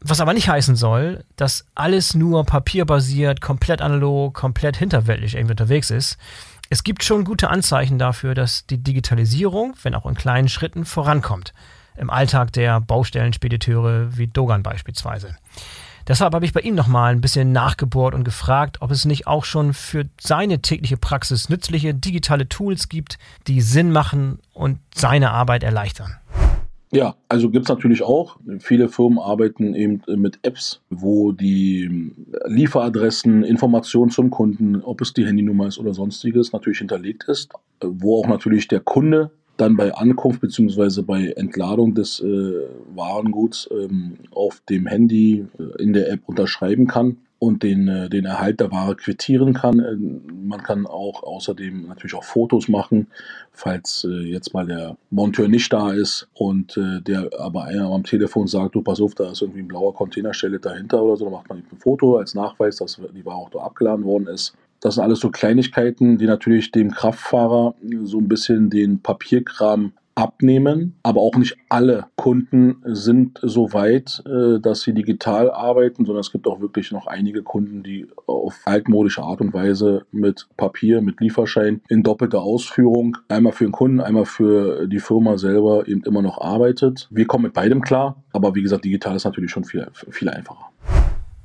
[0.02, 5.90] Was aber nicht heißen soll, dass alles nur papierbasiert, komplett analog, komplett hinterweltlich irgendwie unterwegs
[5.92, 6.18] ist.
[6.70, 11.54] Es gibt schon gute Anzeichen dafür, dass die Digitalisierung, wenn auch in kleinen Schritten, vorankommt.
[11.98, 15.36] Im Alltag der Baustellenspediteure wie Dogan beispielsweise.
[16.10, 19.46] Deshalb habe ich bei ihm nochmal ein bisschen nachgebohrt und gefragt, ob es nicht auch
[19.46, 25.62] schon für seine tägliche Praxis nützliche digitale Tools gibt, die Sinn machen und seine Arbeit
[25.62, 26.16] erleichtern.
[26.92, 28.38] Ja, also gibt es natürlich auch.
[28.58, 32.12] Viele Firmen arbeiten eben mit Apps, wo die
[32.48, 38.20] Lieferadressen, Informationen zum Kunden, ob es die Handynummer ist oder sonstiges, natürlich hinterlegt ist, wo
[38.20, 41.02] auch natürlich der Kunde dann bei Ankunft bzw.
[41.02, 42.54] bei Entladung des äh,
[42.96, 48.26] Warenguts ähm, auf dem Handy äh, in der App unterschreiben kann und den, äh, den
[48.26, 49.80] Erhalt der Ware quittieren kann.
[49.80, 49.96] Äh,
[50.32, 53.08] man kann auch außerdem natürlich auch Fotos machen,
[53.52, 58.04] falls äh, jetzt mal der Monteur nicht da ist und äh, der aber einer am
[58.04, 61.34] Telefon sagt, du pass auf, da ist irgendwie ein blauer Containerstelle dahinter oder so, dann
[61.34, 64.54] macht man ein Foto als Nachweis, dass die Ware auch da abgeladen worden ist.
[64.80, 70.98] Das sind alles so Kleinigkeiten, die natürlich dem Kraftfahrer so ein bisschen den Papierkram abnehmen.
[71.04, 76.32] Aber auch nicht alle Kunden sind so weit, äh, dass sie digital arbeiten, sondern es
[76.32, 81.22] gibt auch wirklich noch einige Kunden, die auf altmodische Art und Weise mit Papier, mit
[81.22, 86.22] Lieferschein in doppelter Ausführung, einmal für den Kunden, einmal für die Firma selber eben immer
[86.22, 87.08] noch arbeitet.
[87.12, 90.70] Wir kommen mit beidem klar, aber wie gesagt, digital ist natürlich schon viel, viel einfacher.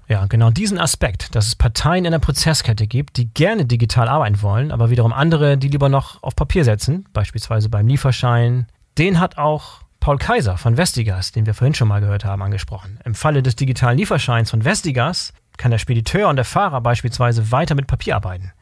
[0.07, 4.43] Ja, genau diesen Aspekt, dass es Parteien in der Prozesskette gibt, die gerne digital arbeiten
[4.43, 8.67] wollen, aber wiederum andere, die lieber noch auf Papier setzen, beispielsweise beim Lieferschein,
[8.99, 12.99] den hat auch Paul Kaiser von Vestigas, den wir vorhin schon mal gehört haben, angesprochen.
[13.05, 17.75] Im Falle des digitalen Lieferscheins von Vestigas kann der Spediteur und der Fahrer beispielsweise weiter
[17.75, 18.53] mit Papier arbeiten.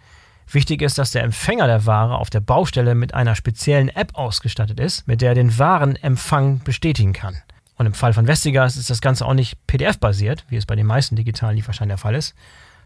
[0.51, 4.79] Wichtig ist, dass der Empfänger der Ware auf der Baustelle mit einer speziellen App ausgestattet
[4.79, 7.37] ist, mit der er den Warenempfang bestätigen kann.
[7.83, 10.87] Und im Fall von Vestigas ist das Ganze auch nicht PDF-basiert, wie es bei den
[10.87, 12.33] meisten digitalen Lieferscheinen der Fall ist.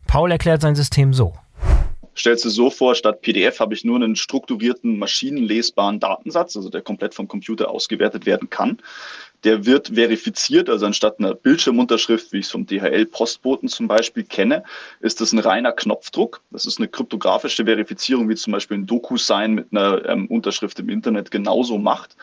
[0.07, 1.35] Paul erklärt sein System so.
[2.17, 6.81] Stellst du so vor, statt PDF habe ich nur einen strukturierten, maschinenlesbaren Datensatz, also der
[6.81, 8.79] komplett vom Computer ausgewertet werden kann.
[9.45, 14.65] Der wird verifiziert, also anstatt einer Bildschirmunterschrift, wie ich es vom DHL-Postboten zum Beispiel kenne,
[15.01, 16.41] ist das ein reiner Knopfdruck.
[16.51, 20.89] Das ist eine kryptografische Verifizierung, wie zum Beispiel ein DocuSign mit einer ähm, Unterschrift im
[20.89, 22.17] Internet genauso macht.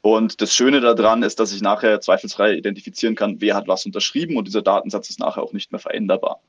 [0.00, 4.36] Und das Schöne daran ist, dass ich nachher zweifelsfrei identifizieren kann, wer hat was unterschrieben
[4.36, 6.40] und dieser Datensatz ist nachher auch nicht mehr veränderbar.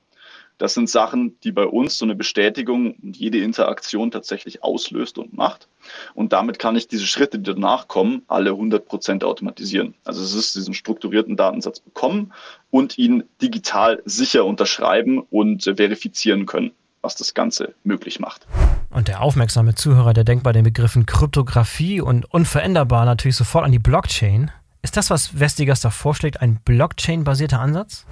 [0.59, 5.33] Das sind Sachen, die bei uns so eine Bestätigung und jede Interaktion tatsächlich auslöst und
[5.33, 5.69] macht.
[6.13, 9.95] Und damit kann ich diese Schritte, die danach kommen, alle 100 Prozent automatisieren.
[10.03, 12.33] Also es ist diesen strukturierten Datensatz bekommen
[12.71, 18.47] und ihn digital sicher unterschreiben und verifizieren können, was das Ganze möglich macht.
[18.89, 23.71] Und der aufmerksame Zuhörer, der denkt bei den Begriffen Kryptographie und unveränderbar natürlich sofort an
[23.71, 24.51] die Blockchain.
[24.81, 28.05] Ist das, was Vestigas da vorschlägt, ein Blockchain-basierter Ansatz?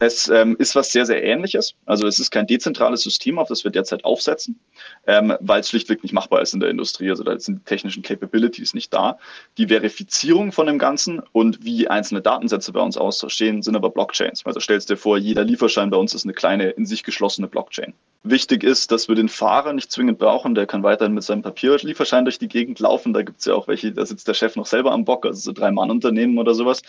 [0.00, 1.74] Es ähm, ist was sehr, sehr Ähnliches.
[1.86, 4.58] Also es ist kein dezentrales System, auf das wir derzeit aufsetzen,
[5.06, 7.10] ähm, weil es schlichtweg nicht machbar ist in der Industrie.
[7.10, 9.18] Also da sind die technischen Capabilities nicht da.
[9.56, 14.44] Die Verifizierung von dem Ganzen und wie einzelne Datensätze bei uns aussehen, sind aber Blockchains.
[14.46, 17.94] Also stellst dir vor, jeder Lieferschein bei uns ist eine kleine, in sich geschlossene Blockchain.
[18.26, 20.54] Wichtig ist, dass wir den Fahrer nicht zwingend brauchen.
[20.54, 23.12] Der kann weiterhin mit seinem Papierlieferschein durch die Gegend laufen.
[23.12, 25.38] Da gibt es ja auch welche, da sitzt der Chef noch selber am Bock, also
[25.38, 26.80] so Drei-Mann-Unternehmen oder sowas.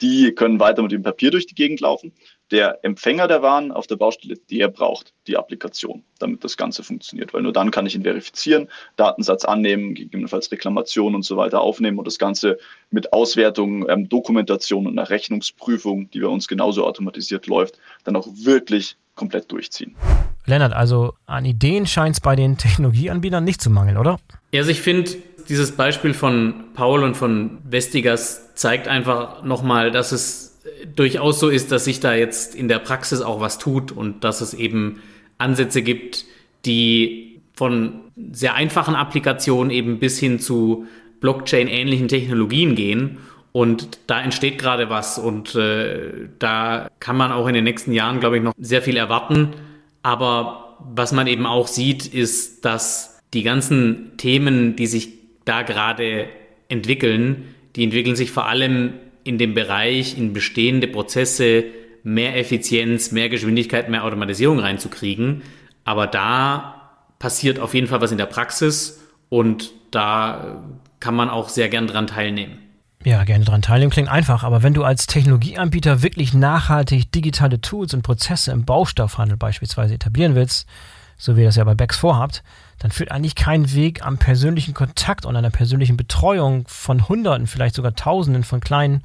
[0.00, 2.12] Die können weiter mit dem Papier durch die Gegend laufen.
[2.52, 7.34] Der Empfänger der Waren auf der Baustelle, der braucht die Applikation, damit das Ganze funktioniert.
[7.34, 11.98] Weil nur dann kann ich ihn verifizieren, Datensatz annehmen, gegebenenfalls Reklamation und so weiter aufnehmen
[11.98, 12.58] und das Ganze
[12.90, 18.26] mit Auswertung, ähm, Dokumentation und einer Rechnungsprüfung, die bei uns genauso automatisiert läuft, dann auch
[18.32, 19.96] wirklich komplett durchziehen.
[20.44, 24.18] Lennart, also an Ideen scheint es bei den Technologieanbietern nicht zu mangeln, oder?
[24.52, 25.10] Ja, also ich finde,
[25.48, 30.60] dieses Beispiel von Paul und von Vestigas zeigt einfach nochmal, dass es
[30.94, 34.40] durchaus so ist, dass sich da jetzt in der Praxis auch was tut und dass
[34.40, 35.02] es eben
[35.38, 36.24] Ansätze gibt,
[36.64, 38.00] die von
[38.32, 40.86] sehr einfachen Applikationen eben bis hin zu
[41.20, 43.18] Blockchain-ähnlichen Technologien gehen.
[43.52, 48.20] Und da entsteht gerade was und äh, da kann man auch in den nächsten Jahren,
[48.20, 49.54] glaube ich, noch sehr viel erwarten.
[50.02, 55.08] Aber was man eben auch sieht, ist, dass die ganzen Themen, die sich
[55.46, 56.28] da gerade
[56.68, 58.94] entwickeln, die entwickeln sich vor allem
[59.24, 61.64] in dem Bereich, in bestehende Prozesse
[62.06, 65.42] mehr Effizienz, mehr Geschwindigkeit, mehr Automatisierung reinzukriegen.
[65.84, 70.62] Aber da passiert auf jeden Fall was in der Praxis und da
[71.00, 72.58] kann man auch sehr gern dran teilnehmen.
[73.04, 77.92] Ja, gerne dran teilnehmen klingt einfach, aber wenn du als Technologieanbieter wirklich nachhaltig digitale Tools
[77.92, 80.68] und Prozesse im Baustoffhandel beispielsweise etablieren willst,
[81.16, 82.44] so wie ihr das ja bei Bex vorhabt,
[82.78, 87.74] dann führt eigentlich kein Weg am persönlichen Kontakt und einer persönlichen Betreuung von Hunderten, vielleicht
[87.74, 89.02] sogar Tausenden von kleinen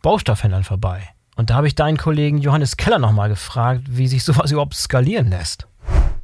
[0.00, 1.10] Baustoffhändlern vorbei.
[1.38, 5.30] Und da habe ich deinen Kollegen Johannes Keller nochmal gefragt, wie sich sowas überhaupt skalieren
[5.30, 5.68] lässt.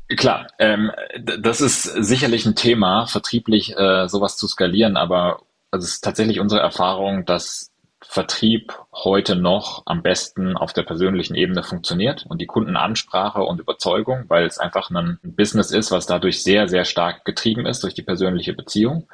[0.08, 0.90] Klar, ähm,
[1.38, 5.38] das ist sicherlich ein Thema, vertrieblich äh, sowas zu skalieren, aber
[5.70, 7.70] es ist tatsächlich unsere Erfahrung, dass
[8.02, 14.24] Vertrieb heute noch am besten auf der persönlichen Ebene funktioniert und die Kundenansprache und Überzeugung,
[14.26, 18.02] weil es einfach ein Business ist, was dadurch sehr, sehr stark getrieben ist durch die
[18.02, 19.06] persönliche Beziehung.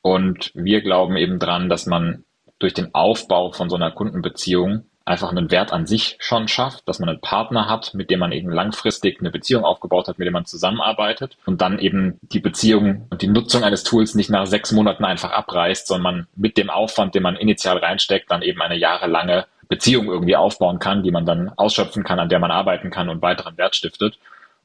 [0.00, 2.24] Und wir glauben eben dran, dass man
[2.58, 6.98] durch den Aufbau von so einer Kundenbeziehung einfach einen Wert an sich schon schafft, dass
[6.98, 10.32] man einen Partner hat, mit dem man eben langfristig eine Beziehung aufgebaut hat, mit dem
[10.32, 14.72] man zusammenarbeitet und dann eben die Beziehung und die Nutzung eines Tools nicht nach sechs
[14.72, 18.76] Monaten einfach abreißt, sondern man mit dem Aufwand, den man initial reinsteckt, dann eben eine
[18.76, 23.08] jahrelange Beziehung irgendwie aufbauen kann, die man dann ausschöpfen kann, an der man arbeiten kann
[23.08, 24.18] und weiteren Wert stiftet.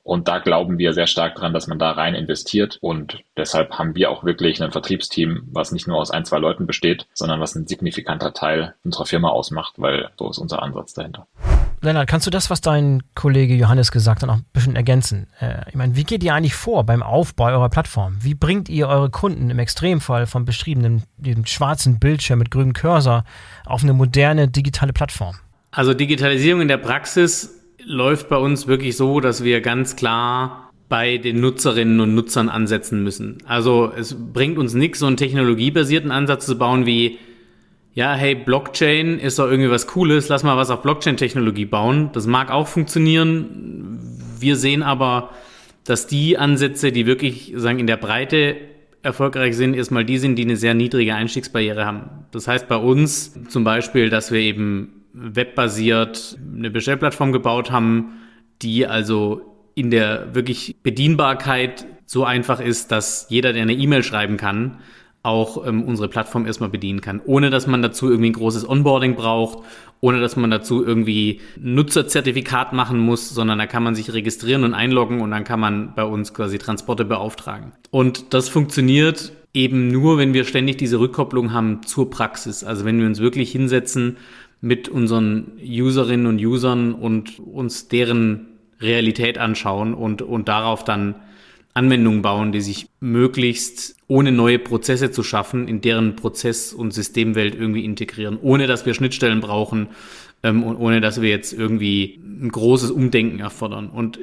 [0.03, 2.77] Und da glauben wir sehr stark dran, dass man da rein investiert.
[2.81, 6.67] Und deshalb haben wir auch wirklich ein Vertriebsteam, was nicht nur aus ein, zwei Leuten
[6.67, 11.25] besteht, sondern was ein signifikanter Teil unserer Firma ausmacht, weil so ist unser Ansatz dahinter.
[11.81, 15.27] Lennart, kannst du das, was dein Kollege Johannes gesagt hat, noch ein bisschen ergänzen?
[15.39, 18.17] Äh, ich meine, wie geht ihr eigentlich vor beim Aufbau eurer Plattform?
[18.21, 23.25] Wie bringt ihr eure Kunden im Extremfall vom beschriebenen diesem schwarzen Bildschirm mit grünem Cursor
[23.65, 25.35] auf eine moderne digitale Plattform?
[25.71, 31.17] Also Digitalisierung in der Praxis läuft bei uns wirklich so, dass wir ganz klar bei
[31.17, 33.39] den Nutzerinnen und Nutzern ansetzen müssen.
[33.45, 37.17] Also es bringt uns nichts, so einen technologiebasierten Ansatz zu bauen wie,
[37.95, 42.09] ja, hey, Blockchain ist doch irgendwie was Cooles, lass mal was auf Blockchain-Technologie bauen.
[42.13, 43.99] Das mag auch funktionieren.
[44.39, 45.29] Wir sehen aber,
[45.83, 48.57] dass die Ansätze, die wirklich sagen, in der Breite
[49.03, 52.09] erfolgreich sind, erstmal die sind, die eine sehr niedrige Einstiegsbarriere haben.
[52.31, 58.21] Das heißt bei uns zum Beispiel, dass wir eben webbasiert eine Bestellplattform gebaut haben,
[58.61, 59.41] die also
[59.75, 64.79] in der wirklich Bedienbarkeit so einfach ist, dass jeder, der eine E-Mail schreiben kann,
[65.23, 69.15] auch ähm, unsere Plattform erstmal bedienen kann, ohne dass man dazu irgendwie ein großes Onboarding
[69.15, 69.63] braucht,
[70.01, 74.73] ohne dass man dazu irgendwie Nutzerzertifikat machen muss, sondern da kann man sich registrieren und
[74.73, 77.71] einloggen und dann kann man bei uns quasi Transporte beauftragen.
[77.89, 82.65] Und das funktioniert eben nur, wenn wir ständig diese Rückkopplung haben zur Praxis.
[82.65, 84.17] Also wenn wir uns wirklich hinsetzen
[84.63, 88.47] mit unseren Userinnen und Usern und uns deren
[88.79, 91.15] Realität anschauen und, und darauf dann
[91.73, 97.55] Anwendungen bauen, die sich möglichst ohne neue Prozesse zu schaffen, in deren Prozess- und Systemwelt
[97.55, 99.89] irgendwie integrieren, ohne dass wir Schnittstellen brauchen
[100.43, 103.89] ähm, und ohne dass wir jetzt irgendwie ein großes Umdenken erfordern.
[103.89, 104.17] Und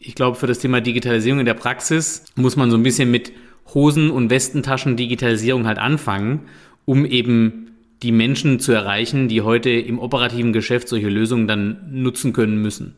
[0.00, 3.30] ich glaube, für das Thema Digitalisierung in der Praxis muss man so ein bisschen mit
[3.72, 6.48] Hosen- und Westentaschen Digitalisierung halt anfangen,
[6.84, 7.63] um eben
[8.04, 12.96] die Menschen zu erreichen, die heute im operativen Geschäft solche Lösungen dann nutzen können müssen.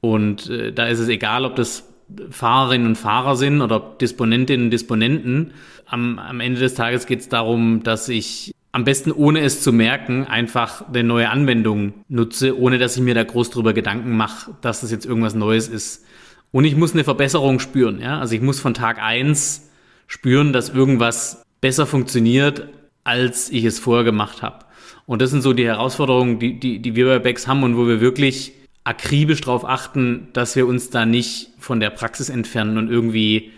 [0.00, 1.88] Und äh, da ist es egal, ob das
[2.30, 5.52] Fahrerinnen und Fahrer sind oder Disponentinnen und Disponenten.
[5.86, 9.72] Am, am Ende des Tages geht es darum, dass ich am besten ohne es zu
[9.72, 14.52] merken einfach eine neue Anwendung nutze, ohne dass ich mir da groß drüber Gedanken mache,
[14.60, 16.04] dass das jetzt irgendwas Neues ist.
[16.50, 18.00] Und ich muss eine Verbesserung spüren.
[18.00, 18.18] Ja?
[18.18, 19.70] Also ich muss von Tag eins
[20.08, 22.68] spüren, dass irgendwas besser funktioniert,
[23.04, 24.64] als ich es vorher gemacht habe.
[25.06, 27.86] Und das sind so die Herausforderungen, die, die, die wir bei Bex haben und wo
[27.86, 28.52] wir wirklich
[28.84, 33.50] akribisch darauf achten, dass wir uns da nicht von der Praxis entfernen und irgendwie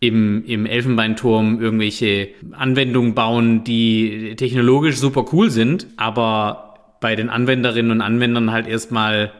[0.00, 7.92] im, im Elfenbeinturm irgendwelche Anwendungen bauen, die technologisch super cool sind, aber bei den Anwenderinnen
[7.92, 9.32] und Anwendern halt erstmal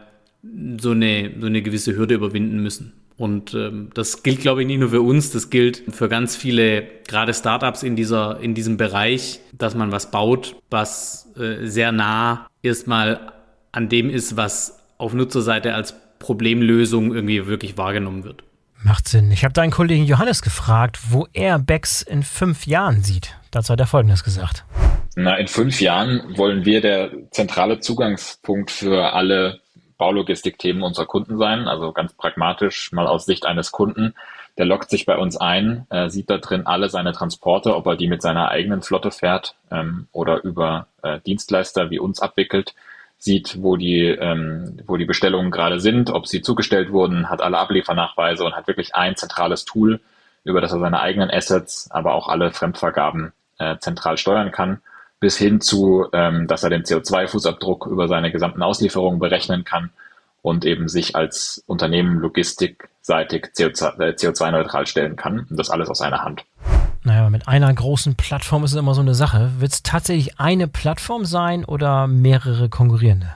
[0.79, 2.93] so eine, so eine gewisse Hürde überwinden müssen.
[3.21, 6.87] Und ähm, das gilt, glaube ich, nicht nur für uns, das gilt für ganz viele,
[7.07, 12.49] gerade Startups in dieser, in diesem Bereich, dass man was baut, was äh, sehr nah
[12.63, 13.35] erstmal
[13.73, 18.43] an dem ist, was auf Nutzerseite als Problemlösung irgendwie wirklich wahrgenommen wird.
[18.85, 19.31] Macht Sinn.
[19.31, 23.37] Ich habe deinen Kollegen Johannes gefragt, wo er Bex in fünf Jahren sieht.
[23.51, 24.65] Dazu hat er Folgendes gesagt.
[25.15, 29.61] Na, in fünf Jahren wollen wir der zentrale Zugangspunkt für alle
[30.01, 31.69] Baulogistikthemen unserer Kunden sein.
[31.69, 34.15] Also ganz pragmatisch mal aus Sicht eines Kunden.
[34.59, 37.97] Der lockt sich bei uns ein, äh, sieht da drin alle seine Transporte, ob er
[37.97, 42.75] die mit seiner eigenen Flotte fährt ähm, oder über äh, Dienstleister wie uns abwickelt,
[43.19, 47.59] sieht, wo die, ähm, wo die Bestellungen gerade sind, ob sie zugestellt wurden, hat alle
[47.59, 50.01] Abliefernachweise und hat wirklich ein zentrales Tool,
[50.45, 54.81] über das er seine eigenen Assets, aber auch alle Fremdvergaben äh, zentral steuern kann
[55.21, 59.91] bis hin zu, ähm, dass er den CO2-Fußabdruck über seine gesamten Auslieferungen berechnen kann
[60.43, 65.47] und eben sich als Unternehmen logistikseitig CO2-neutral äh, stellen kann.
[65.51, 66.45] Und das alles aus einer Hand.
[67.03, 69.51] Naja, mit einer großen Plattform ist es immer so eine Sache.
[69.59, 73.29] Wird es tatsächlich eine Plattform sein oder mehrere konkurrierende?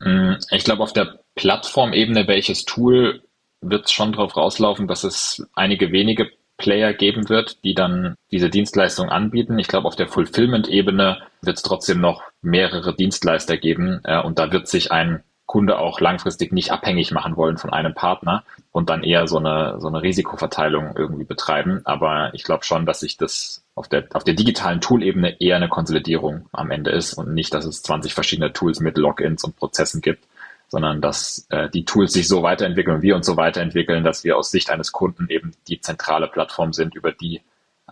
[0.00, 3.22] Mm, ich glaube, auf der Plattformebene, welches Tool,
[3.60, 8.50] wird es schon darauf rauslaufen, dass es einige wenige Player geben wird, die dann diese
[8.50, 9.58] Dienstleistung anbieten.
[9.58, 14.52] Ich glaube, auf der Fulfillment-Ebene wird es trotzdem noch mehrere Dienstleister geben äh, und da
[14.52, 19.02] wird sich ein Kunde auch langfristig nicht abhängig machen wollen von einem Partner und dann
[19.02, 21.80] eher so eine, so eine Risikoverteilung irgendwie betreiben.
[21.82, 25.68] Aber ich glaube schon, dass sich das auf der, auf der digitalen Tool-Ebene eher eine
[25.68, 30.02] Konsolidierung am Ende ist und nicht, dass es 20 verschiedene Tools mit Logins und Prozessen
[30.02, 30.24] gibt,
[30.70, 34.36] sondern dass äh, die Tools sich so weiterentwickeln und wir uns so weiterentwickeln, dass wir
[34.36, 37.42] aus Sicht eines Kunden eben die zentrale Plattform sind, über die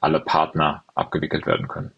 [0.00, 1.90] alle Partner abgewickelt werden können.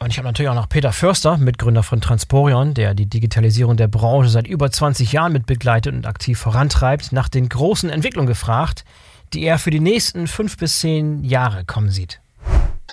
[0.00, 3.88] Und ich habe natürlich auch noch Peter Förster, Mitgründer von Transporion, der die Digitalisierung der
[3.88, 8.84] Branche seit über 20 Jahren mit begleitet und aktiv vorantreibt, nach den großen Entwicklungen gefragt,
[9.32, 12.20] die er für die nächsten fünf bis zehn Jahre kommen sieht.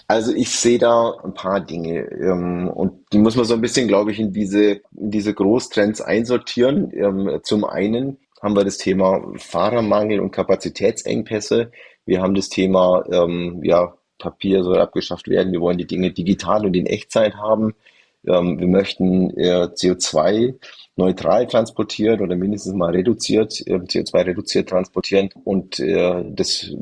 [0.08, 3.88] Also ich sehe da ein paar Dinge ähm, und die muss man so ein bisschen,
[3.88, 6.92] glaube ich, in diese, in diese Großtrends einsortieren.
[6.94, 11.72] Ähm, zum einen haben wir das Thema Fahrermangel und Kapazitätsengpässe.
[12.06, 15.52] Wir haben das Thema, ähm, ja, Papier soll abgeschafft werden.
[15.52, 17.74] Wir wollen die Dinge digital und in Echtzeit haben.
[18.28, 20.56] Ähm, wir möchten äh, CO2
[20.96, 25.30] neutral transportieren oder mindestens mal reduziert, äh, CO2 reduziert transportieren.
[25.44, 26.74] Und äh, das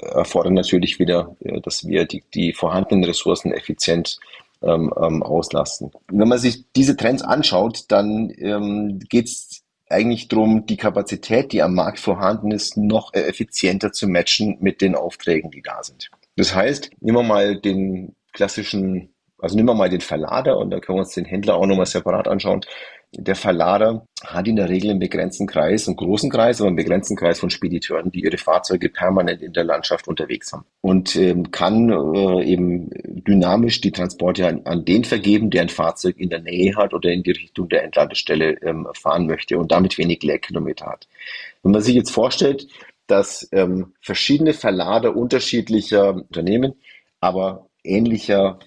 [0.00, 4.18] erfordert natürlich wieder, äh, dass wir die, die vorhandenen Ressourcen effizient
[4.62, 5.90] ähm, ähm, auslasten.
[6.08, 11.62] Wenn man sich diese Trends anschaut, dann ähm, geht es eigentlich darum, die Kapazität, die
[11.62, 16.10] am Markt vorhanden ist, noch effizienter zu matchen mit den Aufträgen, die da sind.
[16.36, 19.11] Das heißt, nehmen wir mal den klassischen
[19.42, 21.86] also nehmen wir mal den Verlader und da können wir uns den Händler auch nochmal
[21.86, 22.60] separat anschauen.
[23.14, 27.16] Der Verlader hat in der Regel einen begrenzten Kreis, einen großen Kreis, aber einen begrenzten
[27.16, 31.90] Kreis von Spediteuren, die ihre Fahrzeuge permanent in der Landschaft unterwegs haben und ähm, kann
[31.90, 32.88] äh, eben
[33.26, 37.10] dynamisch die Transporte an, an, den vergeben, der ein Fahrzeug in der Nähe hat oder
[37.10, 41.08] in die Richtung der Entladestelle ähm, fahren möchte und damit wenig Leerkilometer hat.
[41.62, 42.68] Wenn man sich jetzt vorstellt,
[43.08, 46.74] dass ähm, verschiedene Verlader unterschiedlicher Unternehmen,
[47.20, 48.58] aber ähnlicher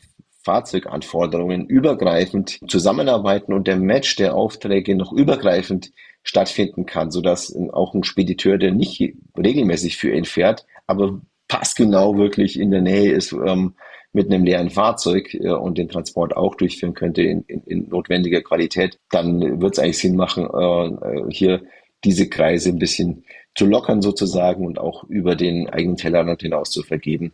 [0.46, 8.04] Fahrzeuganforderungen übergreifend zusammenarbeiten und der Match der Aufträge noch übergreifend stattfinden kann, sodass auch ein
[8.04, 13.74] Spediteur, der nicht regelmäßig für ihn fährt, aber passgenau wirklich in der Nähe ist ähm,
[14.14, 18.42] mit einem leeren Fahrzeug äh, und den Transport auch durchführen könnte in, in, in notwendiger
[18.42, 21.64] Qualität, dann wird es eigentlich Sinn machen, äh, hier
[22.04, 23.24] diese Kreise ein bisschen
[23.56, 27.34] zu lockern sozusagen und auch über den eigenen Tellerrand hinaus zu vergeben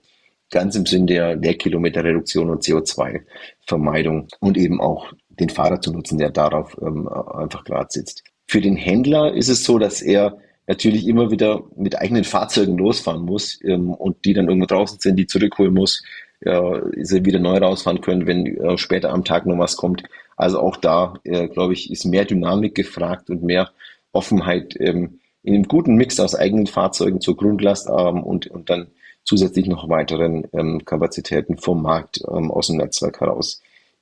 [0.51, 6.29] ganz im Sinn der Leerkilometerreduktion und CO2-Vermeidung und eben auch den Fahrer zu nutzen, der
[6.29, 8.23] darauf ähm, einfach gerade sitzt.
[8.47, 10.37] Für den Händler ist es so, dass er
[10.67, 15.15] natürlich immer wieder mit eigenen Fahrzeugen losfahren muss ähm, und die dann irgendwo draußen sind,
[15.15, 16.03] die zurückholen muss,
[16.41, 20.03] äh, sie wieder neu rausfahren können, wenn äh, später am Tag noch was kommt.
[20.37, 23.71] Also auch da, äh, glaube ich, ist mehr Dynamik gefragt und mehr
[24.11, 28.87] Offenheit ähm, in einem guten Mix aus eigenen Fahrzeugen zur Grundlast ähm, und, und dann
[29.23, 33.61] zusätzlich noch weiteren ähm, Kapazitäten vom Markt ähm, aus dem Netzwerk heraus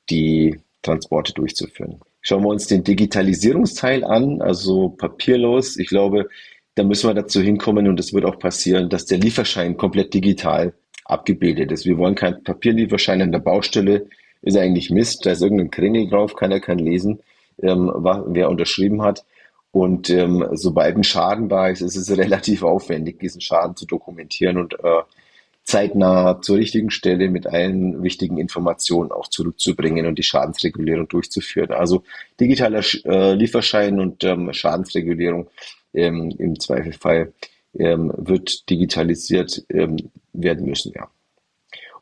[0.09, 1.99] die Transporte durchzuführen.
[2.21, 5.77] Schauen wir uns den Digitalisierungsteil an, also papierlos.
[5.77, 6.27] Ich glaube,
[6.75, 10.73] da müssen wir dazu hinkommen und es wird auch passieren, dass der Lieferschein komplett digital
[11.05, 11.85] abgebildet ist.
[11.85, 14.07] Wir wollen keinen Papierlieferschein an der Baustelle,
[14.41, 17.19] ist eigentlich Mist, da ist irgendein Kringel drauf, keiner kann lesen,
[17.61, 19.25] ähm, wer unterschrieben hat.
[19.71, 24.57] Und ähm, sobald ein Schaden da ist, ist es relativ aufwendig, diesen Schaden zu dokumentieren
[24.57, 25.01] und äh,
[25.63, 31.71] zeitnah zur richtigen Stelle mit allen wichtigen Informationen auch zurückzubringen und die Schadensregulierung durchzuführen.
[31.71, 32.03] Also
[32.39, 35.47] digitaler äh, Lieferschein und ähm, Schadensregulierung
[35.93, 37.33] ähm, im Zweifelfall
[37.77, 39.97] ähm, wird digitalisiert ähm,
[40.33, 41.07] werden müssen, ja.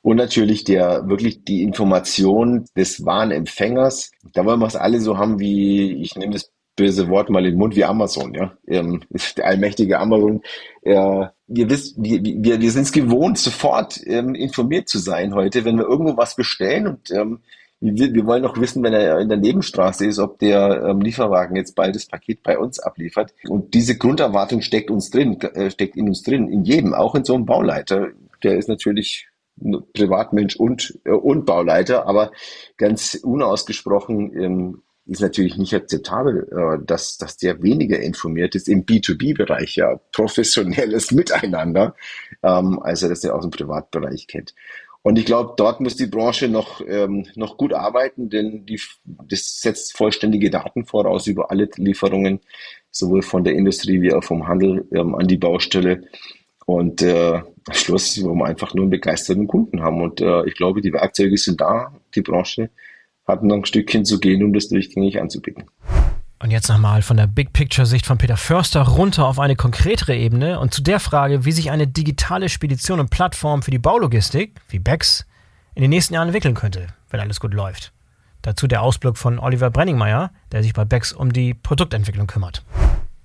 [0.01, 4.11] Und natürlich der wirklich die Information des Warenempfängers.
[4.31, 7.51] Da wollen wir es alle so haben wie, ich nehme das böse Wort mal in
[7.51, 8.53] den Mund wie Amazon, ja.
[8.65, 9.01] Ähm,
[9.35, 10.41] der allmächtige Amazon.
[10.83, 15.65] Äh, wir, wissen, wir, wir, wir sind es gewohnt, sofort ähm, informiert zu sein heute,
[15.65, 17.39] wenn wir irgendwo was bestellen und ähm,
[17.79, 21.55] wir, wir wollen doch wissen, wenn er in der Nebenstraße ist, ob der ähm, Lieferwagen
[21.55, 23.33] jetzt bald das Paket bei uns abliefert.
[23.47, 27.23] Und diese Grunderwartung steckt uns drin, äh, steckt in uns drin, in jedem, auch in
[27.23, 28.07] so einem Bauleiter.
[28.43, 29.27] Der ist natürlich
[29.93, 32.31] Privatmensch und, äh, und Bauleiter, aber
[32.77, 38.85] ganz unausgesprochen ähm, ist natürlich nicht akzeptabel, äh, dass, dass der weniger informiert ist im
[38.85, 41.95] B2B-Bereich, ja, professionelles Miteinander,
[42.43, 44.53] ähm, als er das ja aus dem Privatbereich kennt.
[45.01, 49.61] Und ich glaube, dort muss die Branche noch, ähm, noch gut arbeiten, denn die, das
[49.61, 52.41] setzt vollständige Daten voraus über alle Lieferungen,
[52.91, 56.03] sowohl von der Industrie wie auch vom Handel ähm, an die Baustelle.
[56.65, 60.01] Und äh, am Schluss wollen wir einfach nur einen begeisterten Kunden haben.
[60.01, 62.69] Und äh, ich glaube, die Werkzeuge sind da, die Branche
[63.27, 65.65] hat noch ein Stückchen zu gehen, um das durchgängig anzubieten.
[66.39, 70.59] Und jetzt nochmal von der Big Picture-Sicht von Peter Förster runter auf eine konkretere Ebene
[70.59, 74.79] und zu der Frage, wie sich eine digitale Spedition und Plattform für die Baulogistik, wie
[74.79, 75.25] BEX,
[75.73, 77.91] in den nächsten Jahren entwickeln könnte, wenn alles gut läuft.
[78.43, 82.63] Dazu der Ausblick von Oliver Brenningmeier, der sich bei BEX um die Produktentwicklung kümmert.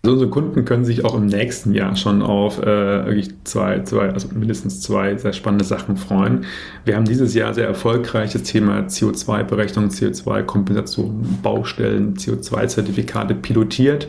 [0.04, 2.66] Also unsere Kunden können sich auch im nächsten Jahr schon auf äh,
[3.06, 6.44] wirklich zwei, zwei, also mindestens zwei sehr spannende Sachen freuen.
[6.84, 14.08] Wir haben dieses Jahr sehr erfolgreiches Thema CO2-Berechnung, CO2-Kompensation, Baustellen, CO2-Zertifikate pilotiert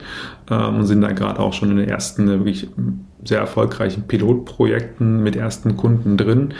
[0.49, 2.69] ähm, und sind da gerade auch schon in den ersten äh, wirklich
[3.23, 6.55] sehr erfolgreichen Pilotprojekten mit ersten Kunden drin.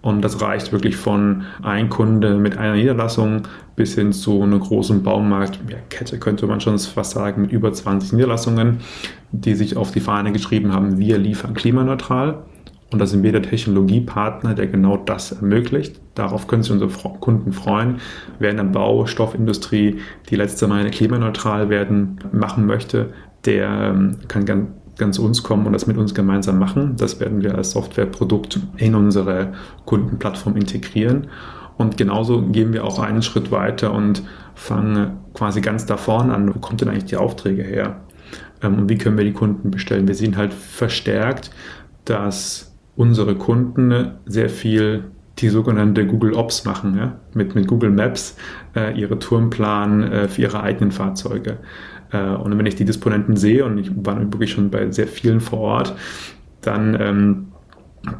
[0.00, 3.42] Und das reicht wirklich von ein Kunde mit einer Niederlassung
[3.74, 8.78] bis hin zu einer großen Baumarktkette, könnte man schon fast sagen, mit über 20 Niederlassungen,
[9.32, 12.44] die sich auf die Fahne geschrieben haben, wir liefern klimaneutral.
[12.90, 16.00] Und da sind wir der Technologiepartner, der genau das ermöglicht.
[16.14, 16.90] Darauf können sich unsere
[17.20, 17.96] Kunden freuen.
[18.38, 19.98] Wer in der Baustoffindustrie
[20.30, 23.10] die letzte Meile klimaneutral werden machen möchte,
[23.44, 24.46] der ähm, kann
[24.98, 26.96] ganz uns kommen und das mit uns gemeinsam machen.
[26.96, 29.52] Das werden wir als Softwareprodukt in unsere
[29.84, 31.28] Kundenplattform integrieren.
[31.76, 34.22] Und genauso gehen wir auch einen Schritt weiter und
[34.54, 36.52] fangen quasi ganz da vorne an.
[36.52, 38.00] Wo kommt denn eigentlich die Aufträge her?
[38.62, 40.08] Ähm, und wie können wir die Kunden bestellen?
[40.08, 41.50] Wir sehen halt verstärkt,
[42.04, 45.04] dass unsere Kunden sehr viel
[45.38, 47.16] die sogenannte Google Ops machen, ja?
[47.32, 48.36] mit, mit Google Maps
[48.74, 49.52] äh, ihre Touren
[50.02, 51.58] äh, für ihre eigenen Fahrzeuge.
[52.12, 55.40] Äh, und wenn ich die Disponenten sehe, und ich war wirklich schon bei sehr vielen
[55.40, 55.94] vor Ort,
[56.60, 57.47] dann ähm,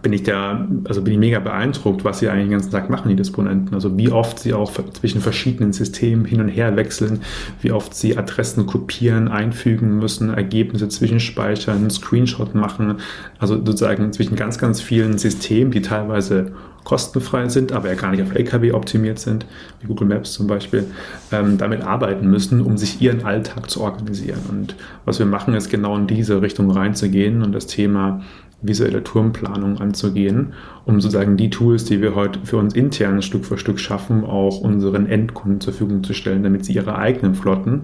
[0.03, 3.09] bin ich da, also bin ich mega beeindruckt, was sie eigentlich den ganzen Tag machen,
[3.09, 3.75] die Disponenten.
[3.75, 7.21] Also wie oft sie auch zwischen verschiedenen Systemen hin und her wechseln,
[7.61, 12.97] wie oft sie Adressen kopieren, einfügen müssen, Ergebnisse zwischenspeichern, Screenshot machen.
[13.39, 16.53] Also sozusagen zwischen ganz, ganz vielen Systemen, die teilweise
[16.89, 19.45] kostenfrei sind, aber ja gar nicht auf LKW optimiert sind,
[19.81, 20.87] wie Google Maps zum Beispiel,
[21.31, 24.41] ähm, damit arbeiten müssen, um sich ihren Alltag zu organisieren.
[24.49, 24.75] Und
[25.05, 28.23] was wir machen, ist genau in diese Richtung reinzugehen und das Thema
[28.61, 30.55] visuelle Turmplanung anzugehen,
[30.85, 34.61] um sozusagen die Tools, die wir heute für uns intern Stück für Stück schaffen, auch
[34.61, 37.83] unseren Endkunden zur Verfügung zu stellen, damit sie ihre eigenen Flotten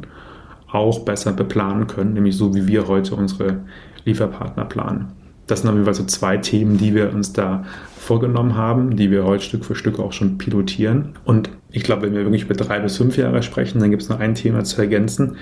[0.70, 3.61] auch besser beplanen können, nämlich so wie wir heute unsere
[4.05, 5.12] Lieferpartner planen.
[5.47, 7.64] Das sind auf jeden Fall so zwei Themen, die wir uns da
[7.97, 11.11] vorgenommen haben, die wir heute Stück für Stück auch schon pilotieren.
[11.25, 14.09] Und ich glaube, wenn wir wirklich über drei bis fünf Jahre sprechen, dann gibt es
[14.09, 15.37] noch ein Thema zu ergänzen.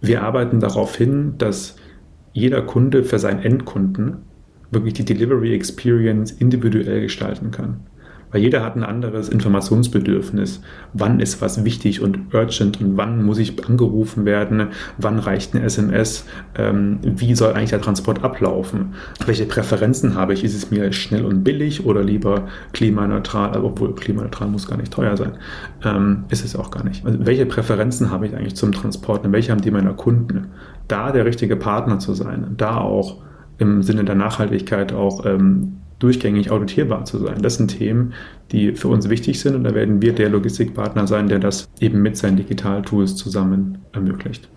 [0.00, 1.76] Wir arbeiten darauf hin, dass
[2.32, 4.18] jeder Kunde für seinen Endkunden
[4.70, 7.80] wirklich die Delivery Experience individuell gestalten kann.
[8.32, 10.60] Weil jeder hat ein anderes Informationsbedürfnis.
[10.92, 14.68] Wann ist was wichtig und urgent und wann muss ich angerufen werden?
[14.98, 16.24] Wann reicht eine SMS?
[16.56, 18.94] Ähm, wie soll eigentlich der Transport ablaufen?
[19.24, 20.42] Welche Präferenzen habe ich?
[20.42, 23.62] Ist es mir schnell und billig oder lieber klimaneutral?
[23.62, 25.38] Obwohl klimaneutral muss gar nicht teuer sein.
[25.84, 27.06] Ähm, ist es auch gar nicht.
[27.06, 30.48] Also welche Präferenzen habe ich eigentlich zum Transport und welche haben die meiner Kunden?
[30.88, 33.22] Da der richtige Partner zu sein, da auch
[33.58, 37.40] im Sinne der Nachhaltigkeit auch ähm, durchgängig auditierbar zu sein.
[37.42, 38.12] Das sind Themen,
[38.52, 42.02] die für uns wichtig sind und da werden wir der Logistikpartner sein, der das eben
[42.02, 44.48] mit seinen Digital-Tools zusammen ermöglicht.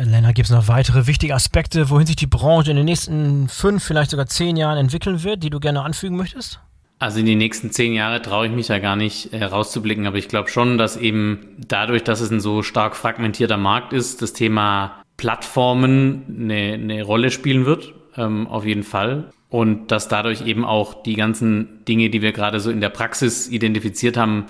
[0.00, 3.84] Lennart, gibt es noch weitere wichtige Aspekte, wohin sich die Branche in den nächsten fünf,
[3.84, 6.60] vielleicht sogar zehn Jahren entwickeln wird, die du gerne anfügen möchtest?
[6.98, 10.28] Also in die nächsten zehn Jahre traue ich mich ja gar nicht herauszublicken, aber ich
[10.28, 15.02] glaube schon, dass eben dadurch, dass es ein so stark fragmentierter Markt ist, das Thema
[15.16, 21.02] Plattformen eine, eine Rolle spielen wird, ähm, auf jeden Fall und dass dadurch eben auch
[21.02, 24.46] die ganzen Dinge, die wir gerade so in der Praxis identifiziert haben,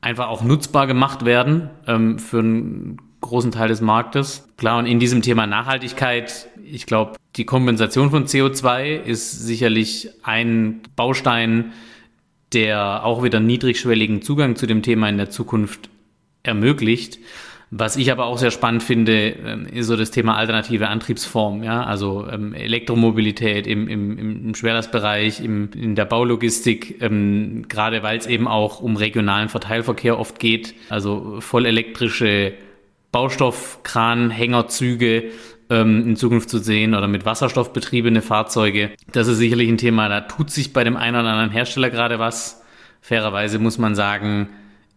[0.00, 4.48] einfach auch nutzbar gemacht werden ähm, für einen großen Teil des Marktes.
[4.56, 10.80] Klar, und in diesem Thema Nachhaltigkeit, ich glaube, die Kompensation von CO2 ist sicherlich ein
[10.96, 11.72] Baustein,
[12.52, 15.90] der auch wieder niedrigschwelligen Zugang zu dem Thema in der Zukunft
[16.42, 17.18] ermöglicht.
[17.72, 21.84] Was ich aber auch sehr spannend finde, ähm, ist so das Thema alternative Antriebsform, ja,
[21.84, 28.26] also ähm, Elektromobilität im, im, im Schwerlastbereich, im, in der Baulogistik, ähm, gerade weil es
[28.26, 32.54] eben auch um regionalen Verteilverkehr oft geht, also voll elektrische
[33.12, 35.30] Baustoffkranhängerzüge
[35.70, 38.90] ähm, in Zukunft zu sehen oder mit Wasserstoff betriebene Fahrzeuge.
[39.12, 42.18] Das ist sicherlich ein Thema, da tut sich bei dem einen oder anderen Hersteller gerade
[42.18, 42.64] was.
[43.00, 44.48] Fairerweise muss man sagen,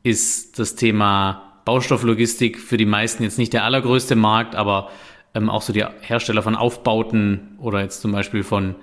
[0.02, 4.90] ist das Thema Baustofflogistik für die meisten jetzt nicht der allergrößte Markt, aber
[5.34, 8.76] ähm, auch so die Hersteller von Aufbauten oder jetzt zum Beispiel von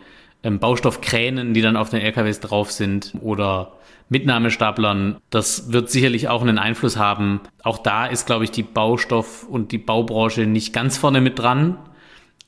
[0.43, 3.73] ähm, Baustoffkränen, die dann auf den LKWs drauf sind oder
[4.09, 5.19] Mitnahmestaplern.
[5.31, 7.41] Das wird sicherlich auch einen Einfluss haben.
[7.63, 11.79] Auch da ist, glaube ich, die Baustoff- und die Baubranche nicht ganz vorne mit dran.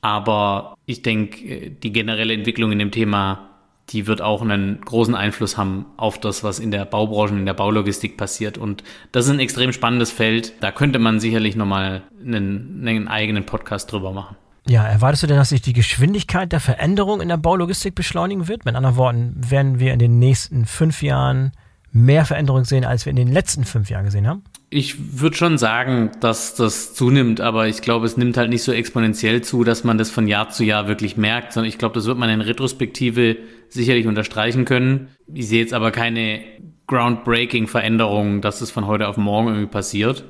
[0.01, 3.52] Aber ich denke, die generelle Entwicklung in dem Thema
[3.89, 7.53] die wird auch einen großen Einfluss haben auf das, was in der Baubranche, in der
[7.53, 8.57] Baulogistik passiert.
[8.57, 10.53] Und das ist ein extrem spannendes Feld.
[10.61, 14.37] Da könnte man sicherlich nochmal einen, einen eigenen Podcast drüber machen.
[14.65, 18.63] Ja, erwartest du denn, dass sich die Geschwindigkeit der Veränderung in der Baulogistik beschleunigen wird?
[18.63, 21.51] Mit anderen Worten, werden wir in den nächsten fünf Jahren
[21.91, 24.43] mehr Veränderungen sehen, als wir in den letzten fünf Jahren gesehen haben?
[24.75, 28.71] Ich würde schon sagen, dass das zunimmt, aber ich glaube, es nimmt halt nicht so
[28.71, 32.07] exponentiell zu, dass man das von Jahr zu Jahr wirklich merkt, sondern ich glaube, das
[32.07, 33.37] wird man in Retrospektive
[33.69, 35.09] sicherlich unterstreichen können.
[35.31, 36.41] Ich sehe jetzt aber keine
[36.87, 40.23] groundbreaking Veränderung, dass es von heute auf morgen irgendwie passiert.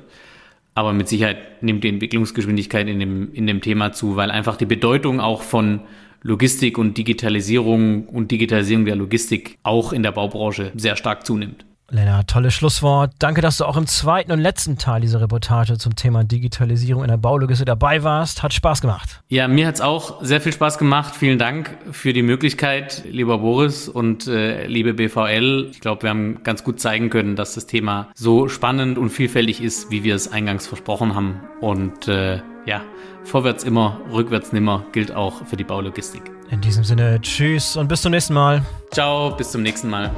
[0.74, 4.66] Aber mit Sicherheit nimmt die Entwicklungsgeschwindigkeit in dem, in dem Thema zu, weil einfach die
[4.66, 5.80] Bedeutung auch von
[6.20, 11.64] Logistik und Digitalisierung und Digitalisierung der Logistik auch in der Baubranche sehr stark zunimmt.
[11.90, 13.12] Lennart, tolles Schlusswort.
[13.18, 17.08] Danke, dass du auch im zweiten und letzten Teil dieser Reportage zum Thema Digitalisierung in
[17.08, 18.42] der Baulogistik dabei warst.
[18.42, 19.22] Hat Spaß gemacht.
[19.28, 21.14] Ja, mir hat es auch sehr viel Spaß gemacht.
[21.14, 25.68] Vielen Dank für die Möglichkeit, lieber Boris und äh, liebe BVL.
[25.72, 29.62] Ich glaube, wir haben ganz gut zeigen können, dass das Thema so spannend und vielfältig
[29.62, 31.40] ist, wie wir es eingangs versprochen haben.
[31.60, 32.82] Und äh, ja,
[33.24, 36.22] vorwärts immer, rückwärts nimmer gilt auch für die Baulogistik.
[36.50, 38.62] In diesem Sinne, tschüss und bis zum nächsten Mal.
[38.92, 40.10] Ciao, bis zum nächsten Mal.